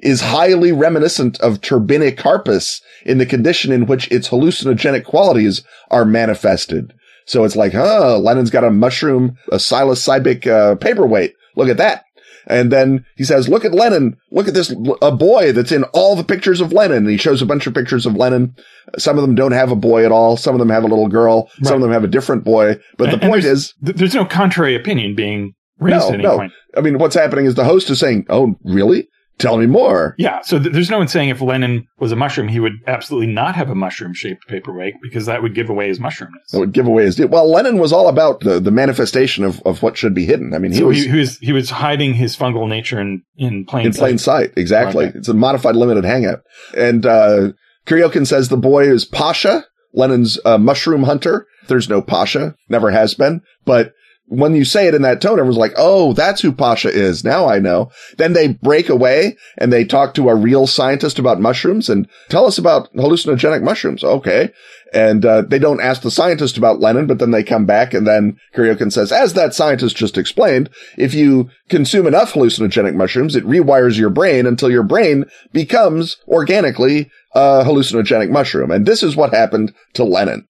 [0.00, 6.92] is highly reminiscent of turbinicarpus in the condition in which its hallucinogenic qualities are manifested.
[7.24, 11.32] So it's like, huh, Lenin's got a mushroom, a psilocybic uh, paperweight.
[11.56, 12.03] Look at that.
[12.46, 14.16] And then he says, look at Lenin.
[14.30, 16.98] Look at this, a boy that's in all the pictures of Lenin.
[16.98, 18.54] And he shows a bunch of pictures of Lenin.
[18.98, 20.36] Some of them don't have a boy at all.
[20.36, 21.50] Some of them have a little girl.
[21.58, 21.66] Right.
[21.66, 22.78] Some of them have a different boy.
[22.98, 26.22] But and, the point there's, is, there's no contrary opinion being raised no, at any
[26.22, 26.36] no.
[26.36, 26.52] point.
[26.76, 29.08] I mean, what's happening is the host is saying, oh, really?
[29.38, 30.14] Tell me more.
[30.16, 30.42] Yeah.
[30.42, 33.56] So th- there's no one saying if Lenin was a mushroom, he would absolutely not
[33.56, 36.50] have a mushroom shaped paperweight because that would give away his mushroomness.
[36.52, 37.18] That would give away his.
[37.18, 40.54] Well, Lenin was all about the, the manifestation of, of what should be hidden.
[40.54, 43.22] I mean, he, so was, he, he, was he was hiding his fungal nature in,
[43.36, 43.86] in plain sight.
[43.86, 44.00] in sight.
[44.00, 44.52] plain sight.
[44.56, 45.06] Exactly.
[45.06, 45.18] Okay.
[45.18, 46.40] It's a modified limited hangout.
[46.76, 47.52] And uh,
[47.86, 51.46] Kuryokhin says the boy is Pasha, Lenin's uh, mushroom hunter.
[51.66, 53.94] There's no Pasha, never has been, but
[54.26, 57.24] when you say it in that tone, everyone's like, oh, that's who Pasha is.
[57.24, 57.90] Now I know.
[58.16, 62.46] Then they break away and they talk to a real scientist about mushrooms and tell
[62.46, 64.02] us about hallucinogenic mushrooms.
[64.02, 64.50] Okay.
[64.94, 68.06] And uh, they don't ask the scientist about Lenin, but then they come back and
[68.06, 73.44] then Kuryokhin says, as that scientist just explained, if you consume enough hallucinogenic mushrooms, it
[73.44, 78.70] rewires your brain until your brain becomes organically a hallucinogenic mushroom.
[78.70, 80.46] And this is what happened to Lenin.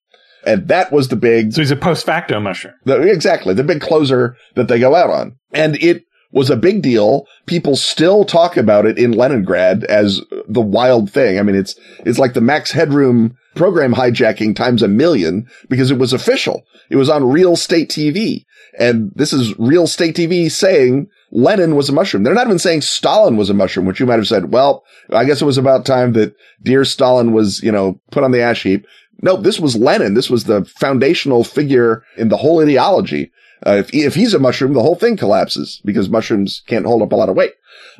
[0.46, 1.52] And that was the big.
[1.52, 2.74] So he's a post facto mushroom.
[2.84, 3.54] The, exactly.
[3.54, 5.36] The big closer that they go out on.
[5.52, 7.26] And it was a big deal.
[7.46, 11.38] People still talk about it in Leningrad as the wild thing.
[11.38, 15.98] I mean, it's, it's like the Max Headroom program hijacking times a million because it
[15.98, 16.64] was official.
[16.90, 18.44] It was on real state TV.
[18.78, 22.24] And this is real state TV saying Lenin was a mushroom.
[22.24, 25.24] They're not even saying Stalin was a mushroom, which you might have said, well, I
[25.24, 28.62] guess it was about time that dear Stalin was, you know, put on the ash
[28.62, 28.86] heap.
[29.22, 30.14] No, this was Lenin.
[30.14, 33.30] This was the foundational figure in the whole ideology.
[33.66, 37.12] Uh, if, if he's a mushroom, the whole thing collapses because mushrooms can't hold up
[37.12, 37.52] a lot of weight.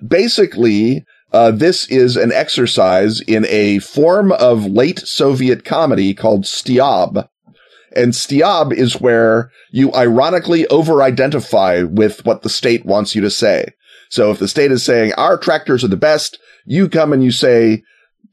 [0.06, 7.28] Basically, uh, this is an exercise in a form of late Soviet comedy called Styob.
[7.96, 13.72] And Styob is where you ironically over-identify with what the state wants you to say.
[14.10, 17.30] So if the state is saying our tractors are the best, you come and you
[17.30, 17.82] say,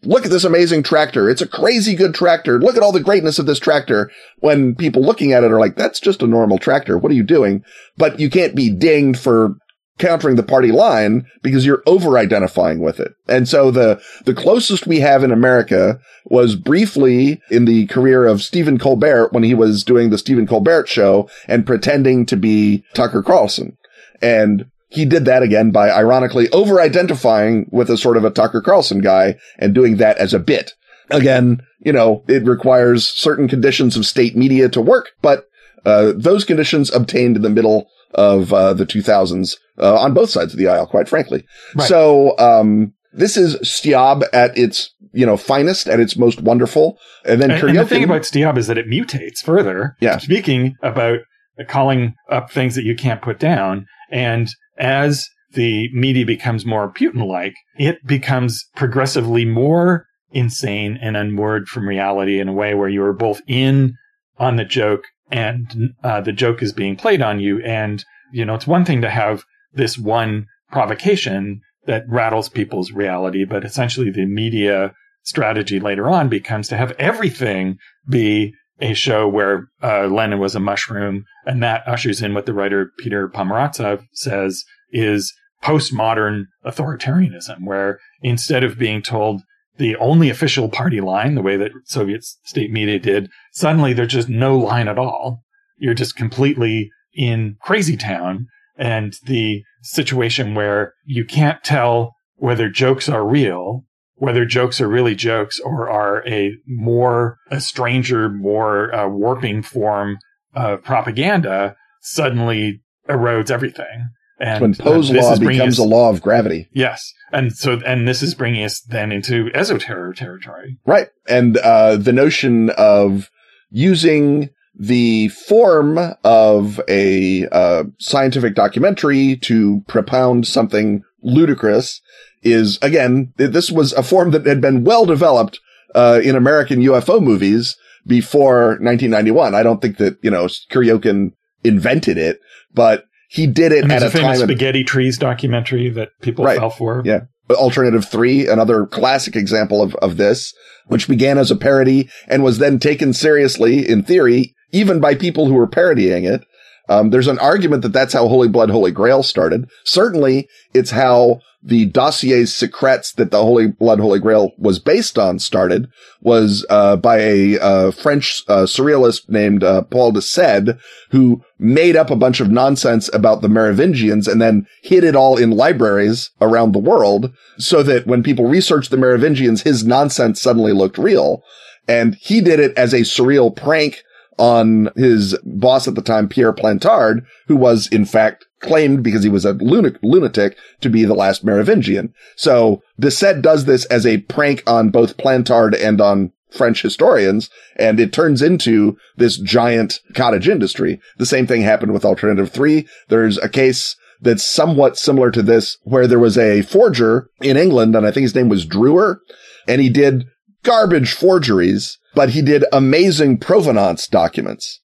[0.03, 1.29] look at this amazing tractor.
[1.29, 2.59] It's a crazy good tractor.
[2.59, 4.11] Look at all the greatness of this tractor.
[4.39, 6.97] When people looking at it are like, that's just a normal tractor.
[6.97, 7.63] What are you doing?
[7.97, 9.55] But you can't be dinged for
[9.99, 13.13] countering the party line because you're over identifying with it.
[13.27, 18.41] And so the, the closest we have in America was briefly in the career of
[18.41, 23.21] Stephen Colbert when he was doing the Stephen Colbert show and pretending to be Tucker
[23.21, 23.77] Carlson.
[24.21, 28.61] And he did that again by ironically over identifying with a sort of a Tucker
[28.61, 30.73] Carlson guy and doing that as a bit.
[31.09, 35.45] Again, you know, it requires certain conditions of state media to work, but
[35.85, 40.53] uh, those conditions obtained in the middle of uh, the 2000s uh, on both sides
[40.53, 41.43] of the aisle, quite frankly.
[41.75, 41.87] Right.
[41.87, 47.41] So um, this is Styob at its you know finest, at its most wonderful, and
[47.41, 49.95] then and, and the thing about Styob is that it mutates further.
[49.99, 50.17] Yeah.
[50.17, 51.19] Speaking about
[51.67, 54.47] calling up things that you can't put down, and
[54.77, 61.87] as the media becomes more Putin like, it becomes progressively more insane and unmoored from
[61.87, 63.95] reality in a way where you are both in
[64.37, 67.61] on the joke and uh, the joke is being played on you.
[67.63, 69.43] And, you know, it's one thing to have
[69.73, 74.93] this one provocation that rattles people's reality, but essentially the media
[75.23, 77.77] strategy later on becomes to have everything
[78.09, 82.53] be a show where uh, Lenin was a mushroom, and that ushers in what the
[82.53, 89.41] writer Peter Pomerantsev says is postmodern authoritarianism, where instead of being told
[89.77, 94.29] the only official party line, the way that Soviet state media did, suddenly there's just
[94.29, 95.43] no line at all.
[95.77, 103.07] You're just completely in crazy town, and the situation where you can't tell whether jokes
[103.07, 103.83] are real
[104.21, 110.19] whether jokes are really jokes or are a more a stranger, more uh, warping form
[110.53, 114.11] of propaganda, suddenly erodes everything.
[114.39, 116.69] And when Poe's uh, law becomes us, a law of gravity.
[116.71, 117.11] Yes.
[117.33, 120.77] And so, and this is bringing us then into esoteric territory.
[120.85, 121.09] Right.
[121.27, 123.31] And, uh, the notion of
[123.71, 132.01] using the form of a, uh, scientific documentary to propound something ludicrous
[132.43, 135.59] is again, this was a form that had been well developed,
[135.95, 139.55] uh, in American UFO movies before 1991.
[139.55, 141.33] I don't think that, you know, Kuryokhin
[141.63, 142.39] invented it,
[142.73, 144.37] but he did it at a, a time.
[144.37, 146.57] Spaghetti Trees documentary that people right.
[146.57, 147.01] fell for.
[147.05, 147.21] Yeah.
[147.49, 150.53] Alternative three, another classic example of, of this,
[150.87, 155.47] which began as a parody and was then taken seriously in theory, even by people
[155.47, 156.45] who were parodying it.
[156.87, 159.69] Um, there's an argument that that's how Holy Blood, Holy Grail started.
[159.83, 165.39] Certainly it's how the dossier secrets that the Holy Blood Holy Grail was based on
[165.39, 165.87] started
[166.21, 170.77] was uh, by a uh, French uh, surrealist named uh, Paul de Sade,
[171.11, 175.37] who made up a bunch of nonsense about the Merovingians and then hid it all
[175.37, 180.73] in libraries around the world, so that when people researched the Merovingians, his nonsense suddenly
[180.73, 181.43] looked real.
[181.87, 184.03] And he did it as a surreal prank
[184.37, 189.29] on his boss at the time, Pierre Plantard, who was in fact claimed because he
[189.29, 192.13] was a lunatic to be the last Merovingian.
[192.35, 197.49] So the set does this as a prank on both Plantard and on French historians,
[197.77, 200.99] and it turns into this giant cottage industry.
[201.17, 202.87] The same thing happened with Alternative 3.
[203.07, 207.95] There's a case that's somewhat similar to this where there was a forger in England,
[207.95, 209.19] and I think his name was Drewer,
[209.67, 210.25] and he did
[210.63, 214.81] garbage forgeries, but he did amazing provenance documents.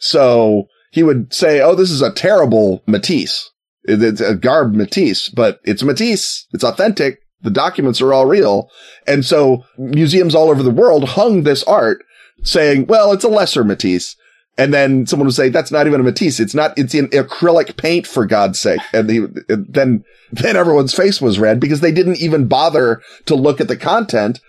[0.00, 3.50] So he would say, Oh, this is a terrible Matisse.
[3.84, 6.46] It's a garb Matisse, but it's Matisse.
[6.52, 7.20] It's authentic.
[7.42, 8.70] The documents are all real.
[9.06, 12.04] And so museums all over the world hung this art
[12.44, 14.14] saying, well, it's a lesser Matisse.
[14.58, 16.38] And then someone would say, that's not even a Matisse.
[16.38, 18.80] It's not, it's in acrylic paint for God's sake.
[18.92, 23.60] And he, then, then everyone's face was red because they didn't even bother to look
[23.60, 24.40] at the content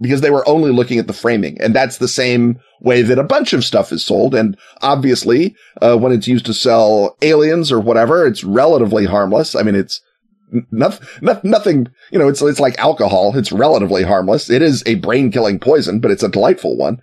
[0.00, 1.60] because they were only looking at the framing.
[1.60, 4.34] And that's the same way that a bunch of stuff is sold.
[4.34, 9.54] And obviously, uh, when it's used to sell aliens or whatever, it's relatively harmless.
[9.54, 10.00] I mean, it's
[10.70, 13.36] nothing, nothing, you know, it's, it's like alcohol.
[13.36, 14.50] It's relatively harmless.
[14.50, 16.98] It is a brain killing poison, but it's a delightful one.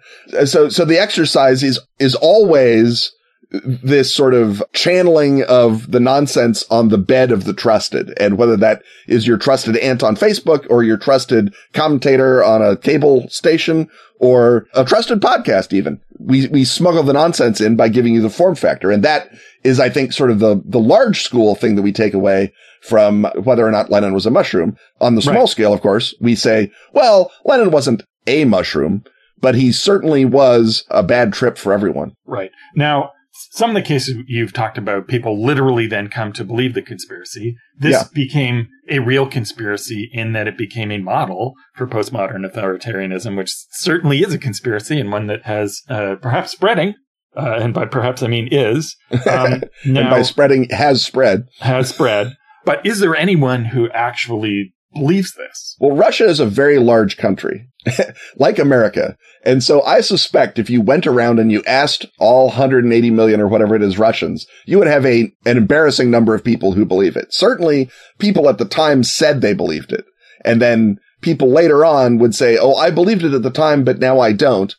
[0.46, 3.12] So, so the exercise is, is always
[3.54, 8.14] this sort of channeling of the nonsense on the bed of the trusted.
[8.20, 12.76] And whether that is your trusted aunt on Facebook or your trusted commentator on a
[12.76, 13.88] cable station
[14.20, 18.30] or a trusted podcast, even we, we smuggle the nonsense in by giving you the
[18.30, 18.92] form factor.
[18.92, 19.30] And that
[19.64, 22.52] is, I think, sort of the, the large school thing that we take away
[22.82, 24.78] from whether or not Lenin was a mushroom.
[25.00, 25.50] On the small right.
[25.50, 29.04] scale, of course, we say, well, Lenin wasn't a mushroom,
[29.40, 32.16] but he certainly was a bad trip for everyone.
[32.26, 32.52] Right.
[32.76, 33.12] Now,
[33.54, 37.56] some of the cases you've talked about, people literally then come to believe the conspiracy.
[37.78, 38.04] This yeah.
[38.12, 44.24] became a real conspiracy in that it became a model for postmodern authoritarianism, which certainly
[44.24, 46.96] is a conspiracy and one that has uh, perhaps spreading.
[47.38, 48.96] Uh, and by perhaps I mean is.
[49.30, 51.46] Um, and by spreading, has spread.
[51.60, 52.36] Has spread.
[52.66, 55.76] But is there anyone who actually believes this?
[55.80, 57.68] Well, Russia is a very large country,
[58.38, 59.18] like America.
[59.44, 63.48] And so I suspect if you went around and you asked all 180 million or
[63.48, 67.16] whatever it is Russians, you would have a, an embarrassing number of people who believe
[67.16, 67.34] it.
[67.34, 67.90] Certainly
[68.20, 70.06] people at the time said they believed it.
[70.46, 74.00] And then people later on would say, Oh, I believed it at the time, but
[74.00, 74.74] now I don't.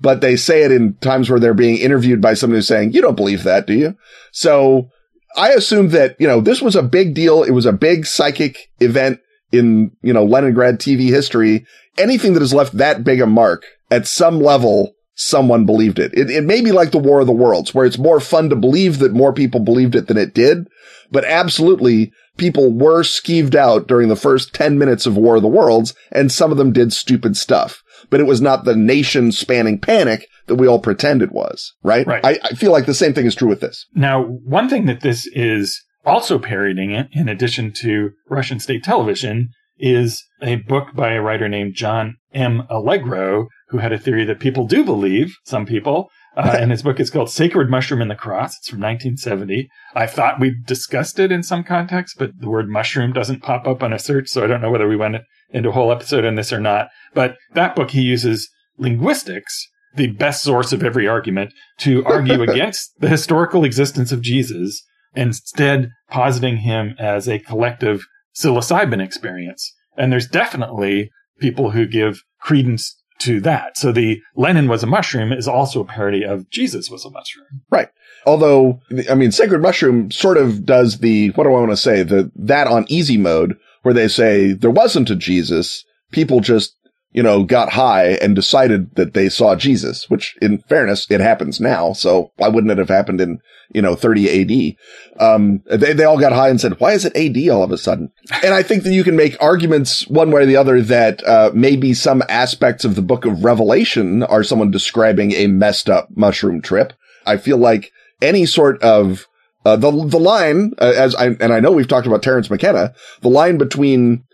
[0.00, 3.00] But they say it in times where they're being interviewed by someone who's saying, you
[3.00, 3.96] don't believe that, do you?
[4.30, 4.90] So
[5.36, 7.42] I assume that, you know, this was a big deal.
[7.42, 9.20] It was a big psychic event
[9.56, 11.66] in, you know, Leningrad TV history.
[11.98, 16.12] Anything that has left that big a mark at some level, someone believed it.
[16.14, 16.30] it.
[16.30, 18.98] It may be like the War of the Worlds, where it's more fun to believe
[18.98, 20.68] that more people believed it than it did.
[21.10, 25.48] But absolutely, people were skeeved out during the first 10 minutes of War of the
[25.48, 27.82] Worlds, and some of them did stupid stuff.
[28.10, 32.06] But it was not the nation spanning panic that we all pretend it was, right?
[32.06, 32.24] Right.
[32.24, 33.86] I, I feel like the same thing is true with this.
[33.94, 39.50] Now, one thing that this is also parodying it, in addition to Russian state television,
[39.78, 42.62] is a book by a writer named John M.
[42.70, 47.00] Allegro, who had a theory that people do believe, some people, uh, and his book
[47.00, 48.56] is called Sacred Mushroom in the Cross.
[48.58, 49.68] It's from 1970.
[49.94, 53.82] I thought we discussed it in some context, but the word mushroom doesn't pop up
[53.82, 55.16] on a search, so I don't know whether we went
[55.50, 56.88] into a whole episode on this or not.
[57.14, 58.48] But that book, he uses
[58.78, 64.82] linguistics the best source of every argument to argue against the historical existence of Jesus,
[65.16, 68.06] instead positing him as a collective
[68.36, 69.72] psilocybin experience.
[69.96, 71.10] And there's definitely
[71.40, 73.78] people who give credence to that.
[73.78, 77.62] So the Lenin was a mushroom is also a parody of Jesus was a mushroom.
[77.70, 77.88] Right.
[78.26, 82.02] Although, I mean, Sacred Mushroom sort of does the, what do I want to say?
[82.02, 85.84] The, that on easy mode where they say there wasn't a Jesus.
[86.10, 86.76] People just
[87.16, 91.58] you know, got high and decided that they saw Jesus, which in fairness, it happens
[91.58, 91.94] now.
[91.94, 93.40] So why wouldn't it have happened in,
[93.72, 94.76] you know, 30 AD?
[95.18, 97.78] Um, they, they all got high and said, why is it AD all of a
[97.78, 98.12] sudden?
[98.44, 101.52] And I think that you can make arguments one way or the other that, uh,
[101.54, 106.60] maybe some aspects of the book of Revelation are someone describing a messed up mushroom
[106.60, 106.92] trip.
[107.24, 109.26] I feel like any sort of,
[109.64, 112.92] uh, the, the line, uh, as I, and I know we've talked about Terence McKenna,
[113.22, 114.24] the line between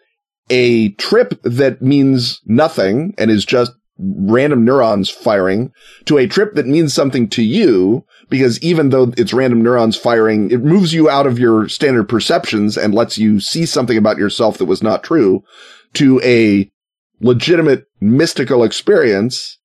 [0.51, 5.73] a trip that means nothing and is just random neurons firing
[6.07, 10.51] to a trip that means something to you because even though it's random neurons firing,
[10.51, 14.59] it moves you out of your standard perceptions and lets you see something about yourself
[14.59, 15.45] that was not true
[15.95, 16.71] to a
[17.21, 19.59] legitimate mystical experience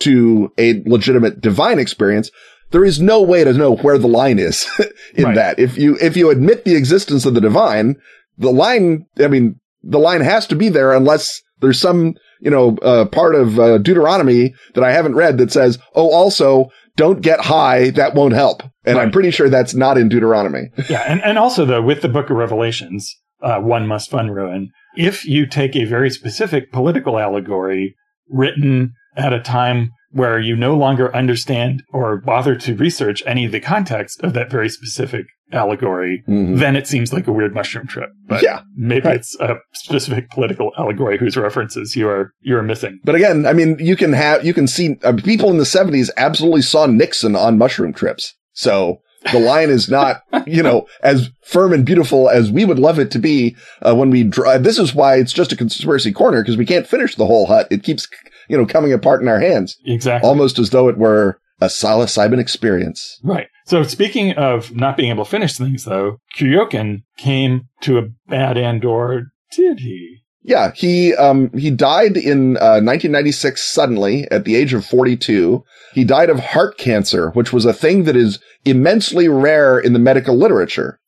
[0.00, 2.30] to a legitimate divine experience.
[2.70, 4.68] There is no way to know where the line is
[5.14, 5.34] in right.
[5.34, 5.58] that.
[5.58, 7.96] If you, if you admit the existence of the divine,
[8.38, 12.76] the line, I mean, the line has to be there unless there's some, you know,
[12.78, 17.40] uh, part of uh, Deuteronomy that I haven't read that says, oh, also don't get
[17.40, 17.90] high.
[17.90, 18.62] That won't help.
[18.84, 19.04] And right.
[19.04, 20.70] I'm pretty sure that's not in Deuteronomy.
[20.88, 21.04] yeah.
[21.06, 24.70] And, and also though, with the book of Revelations, uh, one must fun ruin.
[24.96, 27.94] If you take a very specific political allegory
[28.28, 33.52] written at a time where you no longer understand or bother to research any of
[33.52, 36.56] the context of that very specific allegory, mm-hmm.
[36.56, 38.10] then it seems like a weird mushroom trip.
[38.26, 39.16] But yeah, maybe right.
[39.16, 43.00] it's a specific political allegory whose references you are you are missing.
[43.04, 46.10] But again, I mean, you can have you can see uh, people in the seventies
[46.16, 48.34] absolutely saw Nixon on mushroom trips.
[48.52, 49.00] So
[49.32, 53.10] the line is not, you know, as firm and beautiful as we would love it
[53.12, 54.64] to be uh, when we drive.
[54.64, 57.68] This is why it's just a conspiracy corner because we can't finish the whole hut.
[57.70, 58.08] It keeps,
[58.50, 59.76] you know, coming apart in our hands.
[59.84, 60.28] Exactly.
[60.28, 63.20] Almost as though it were a psilocybin experience.
[63.22, 63.48] Right.
[63.66, 68.56] So speaking of not being able to finish things, though, Kuryokhin came to a bad
[68.56, 70.16] end, or did he?
[70.42, 75.62] Yeah, he um he died in uh, 1996 suddenly at the age of 42.
[75.92, 79.98] He died of heart cancer, which was a thing that is immensely rare in the
[79.98, 80.99] medical literature.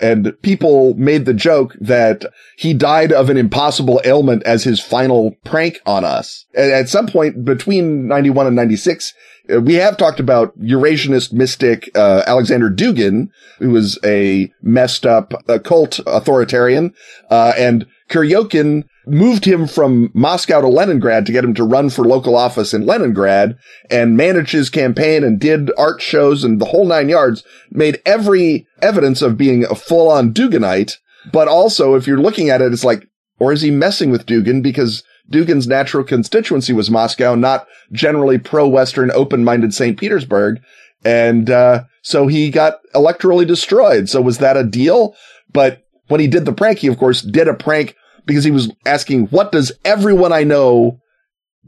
[0.00, 2.24] And people made the joke that
[2.56, 6.46] he died of an impossible ailment as his final prank on us.
[6.54, 9.12] And at some point between 91 and 96,
[9.52, 13.28] uh, we have talked about Eurasianist mystic uh, Alexander Dugin,
[13.58, 16.94] who was a messed up occult authoritarian,
[17.30, 22.04] uh, and Kuryokhin moved him from Moscow to Leningrad to get him to run for
[22.04, 23.58] local office in Leningrad
[23.90, 28.66] and managed his campaign and did art shows and the whole nine yards, made every
[28.80, 30.96] evidence of being a full on Duginite.
[31.32, 33.06] But also, if you're looking at it, it's like,
[33.38, 39.10] or is he messing with Dugin because Dugin's natural constituency was Moscow, not generally pro-Western,
[39.10, 39.98] open-minded St.
[39.98, 40.60] Petersburg.
[41.04, 44.08] And, uh, so he got electorally destroyed.
[44.08, 45.14] So was that a deal?
[45.52, 47.94] But when he did the prank, he of course did a prank
[48.26, 50.98] because he was asking, what does everyone I know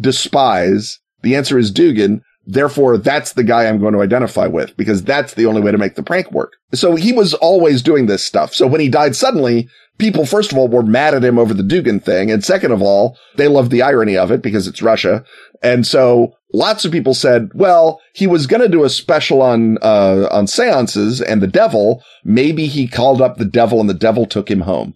[0.01, 0.99] despise?
[1.23, 2.21] The answer is Dugin.
[2.45, 5.79] Therefore, that's the guy I'm going to identify with because that's the only way to
[5.79, 6.55] make the prank work.
[6.75, 8.53] So he was always doing this stuff.
[8.53, 11.63] So when he died suddenly, people, first of all, were mad at him over the
[11.63, 12.33] Dugin thing.
[12.33, 15.25] And second of all, they loved the irony of it because it's Russia.
[15.63, 19.79] And so lots of people said, well, he was going to do a special on,
[19.81, 22.03] uh, on seances and the devil.
[22.25, 24.95] Maybe he called up the devil and the devil took him home.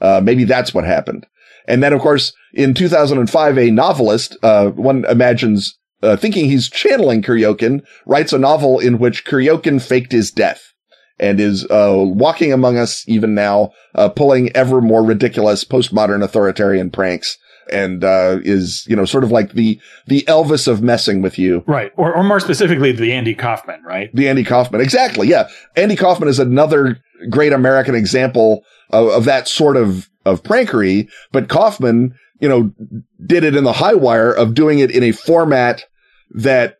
[0.00, 1.26] Uh, maybe that's what happened.
[1.68, 7.22] And then, of course, in 2005, a novelist, uh, one imagines, uh, thinking he's channeling
[7.22, 10.72] Kuryokhin, writes a novel in which Kuryokhin faked his death
[11.18, 16.90] and is, uh, walking among us even now, uh, pulling ever more ridiculous postmodern authoritarian
[16.90, 17.36] pranks.
[17.72, 21.64] And, uh, is, you know, sort of like the, the Elvis of messing with you.
[21.66, 21.90] Right.
[21.96, 24.08] Or, or more specifically, the Andy Kaufman, right?
[24.14, 24.80] The Andy Kaufman.
[24.80, 25.26] Exactly.
[25.26, 25.48] Yeah.
[25.74, 31.08] Andy Kaufman is another great American example of, of that sort of, of prankery.
[31.32, 32.72] But Kaufman, you know,
[33.24, 35.84] did it in the high wire of doing it in a format
[36.30, 36.78] that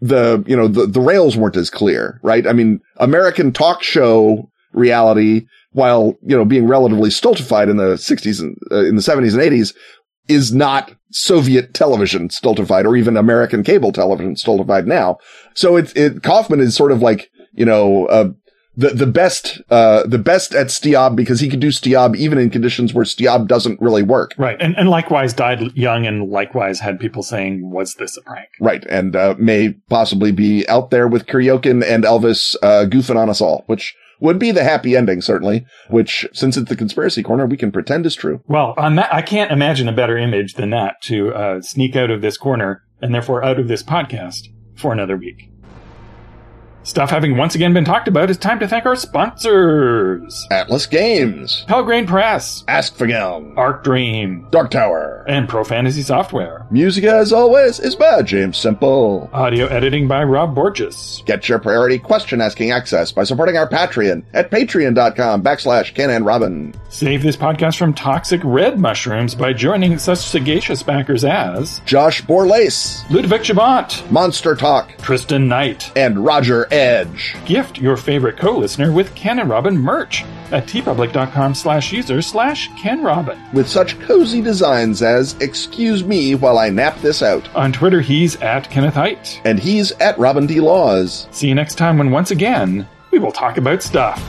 [0.00, 2.46] the, you know, the, the rails weren't as clear, right?
[2.46, 8.40] I mean, American talk show reality, while, you know, being relatively stultified in the 60s
[8.40, 9.74] and uh, in the 70s and 80s
[10.28, 15.18] is not Soviet television stultified or even American cable television stultified now.
[15.54, 18.30] So it, it, Kaufman is sort of like, you know, uh,
[18.76, 22.50] the, the best, uh, the best at stiob because he could do stiob even in
[22.50, 24.34] conditions where stiob doesn't really work.
[24.36, 24.56] Right.
[24.60, 28.48] And, and likewise died young and likewise had people saying, was this a prank?
[28.60, 28.84] Right.
[28.88, 33.40] And, uh, may possibly be out there with Kuryokhin and Elvis, uh, goofing on us
[33.40, 37.56] all, which would be the happy ending, certainly, which since it's the conspiracy corner, we
[37.56, 38.40] can pretend is true.
[38.46, 42.22] Well, that, I can't imagine a better image than that to, uh, sneak out of
[42.22, 45.50] this corner and therefore out of this podcast for another week.
[46.84, 51.64] Stuff having once again been talked about, it's time to thank our sponsors Atlas Games,
[51.66, 56.66] Pelgrane Press, Askfageln, Arc Dream, Dark Tower, and Pro Fantasy Software.
[56.70, 59.30] Music, as always, is by James Semple.
[59.32, 61.22] Audio editing by Rob Borges.
[61.24, 66.26] Get your priority question asking access by supporting our Patreon at patreon.com backslash Ken and
[66.26, 66.74] Robin.
[66.90, 73.08] Save this podcast from toxic red mushrooms by joining such sagacious backers as Josh Borlace,
[73.08, 77.36] Ludovic Chabot, Monster Talk, Tristan Knight, and Roger Edge.
[77.46, 83.02] Gift your favorite co-listener with Ken and Robin merch at teepublic.com slash user slash Ken
[83.04, 83.38] Robin.
[83.52, 87.48] With such cozy designs as Excuse Me while I nap this out.
[87.54, 89.40] On Twitter, he's at Kenneth Hite.
[89.44, 90.60] And he's at Robin D.
[90.60, 91.28] Laws.
[91.30, 94.20] See you next time when once again, we will talk about stuff.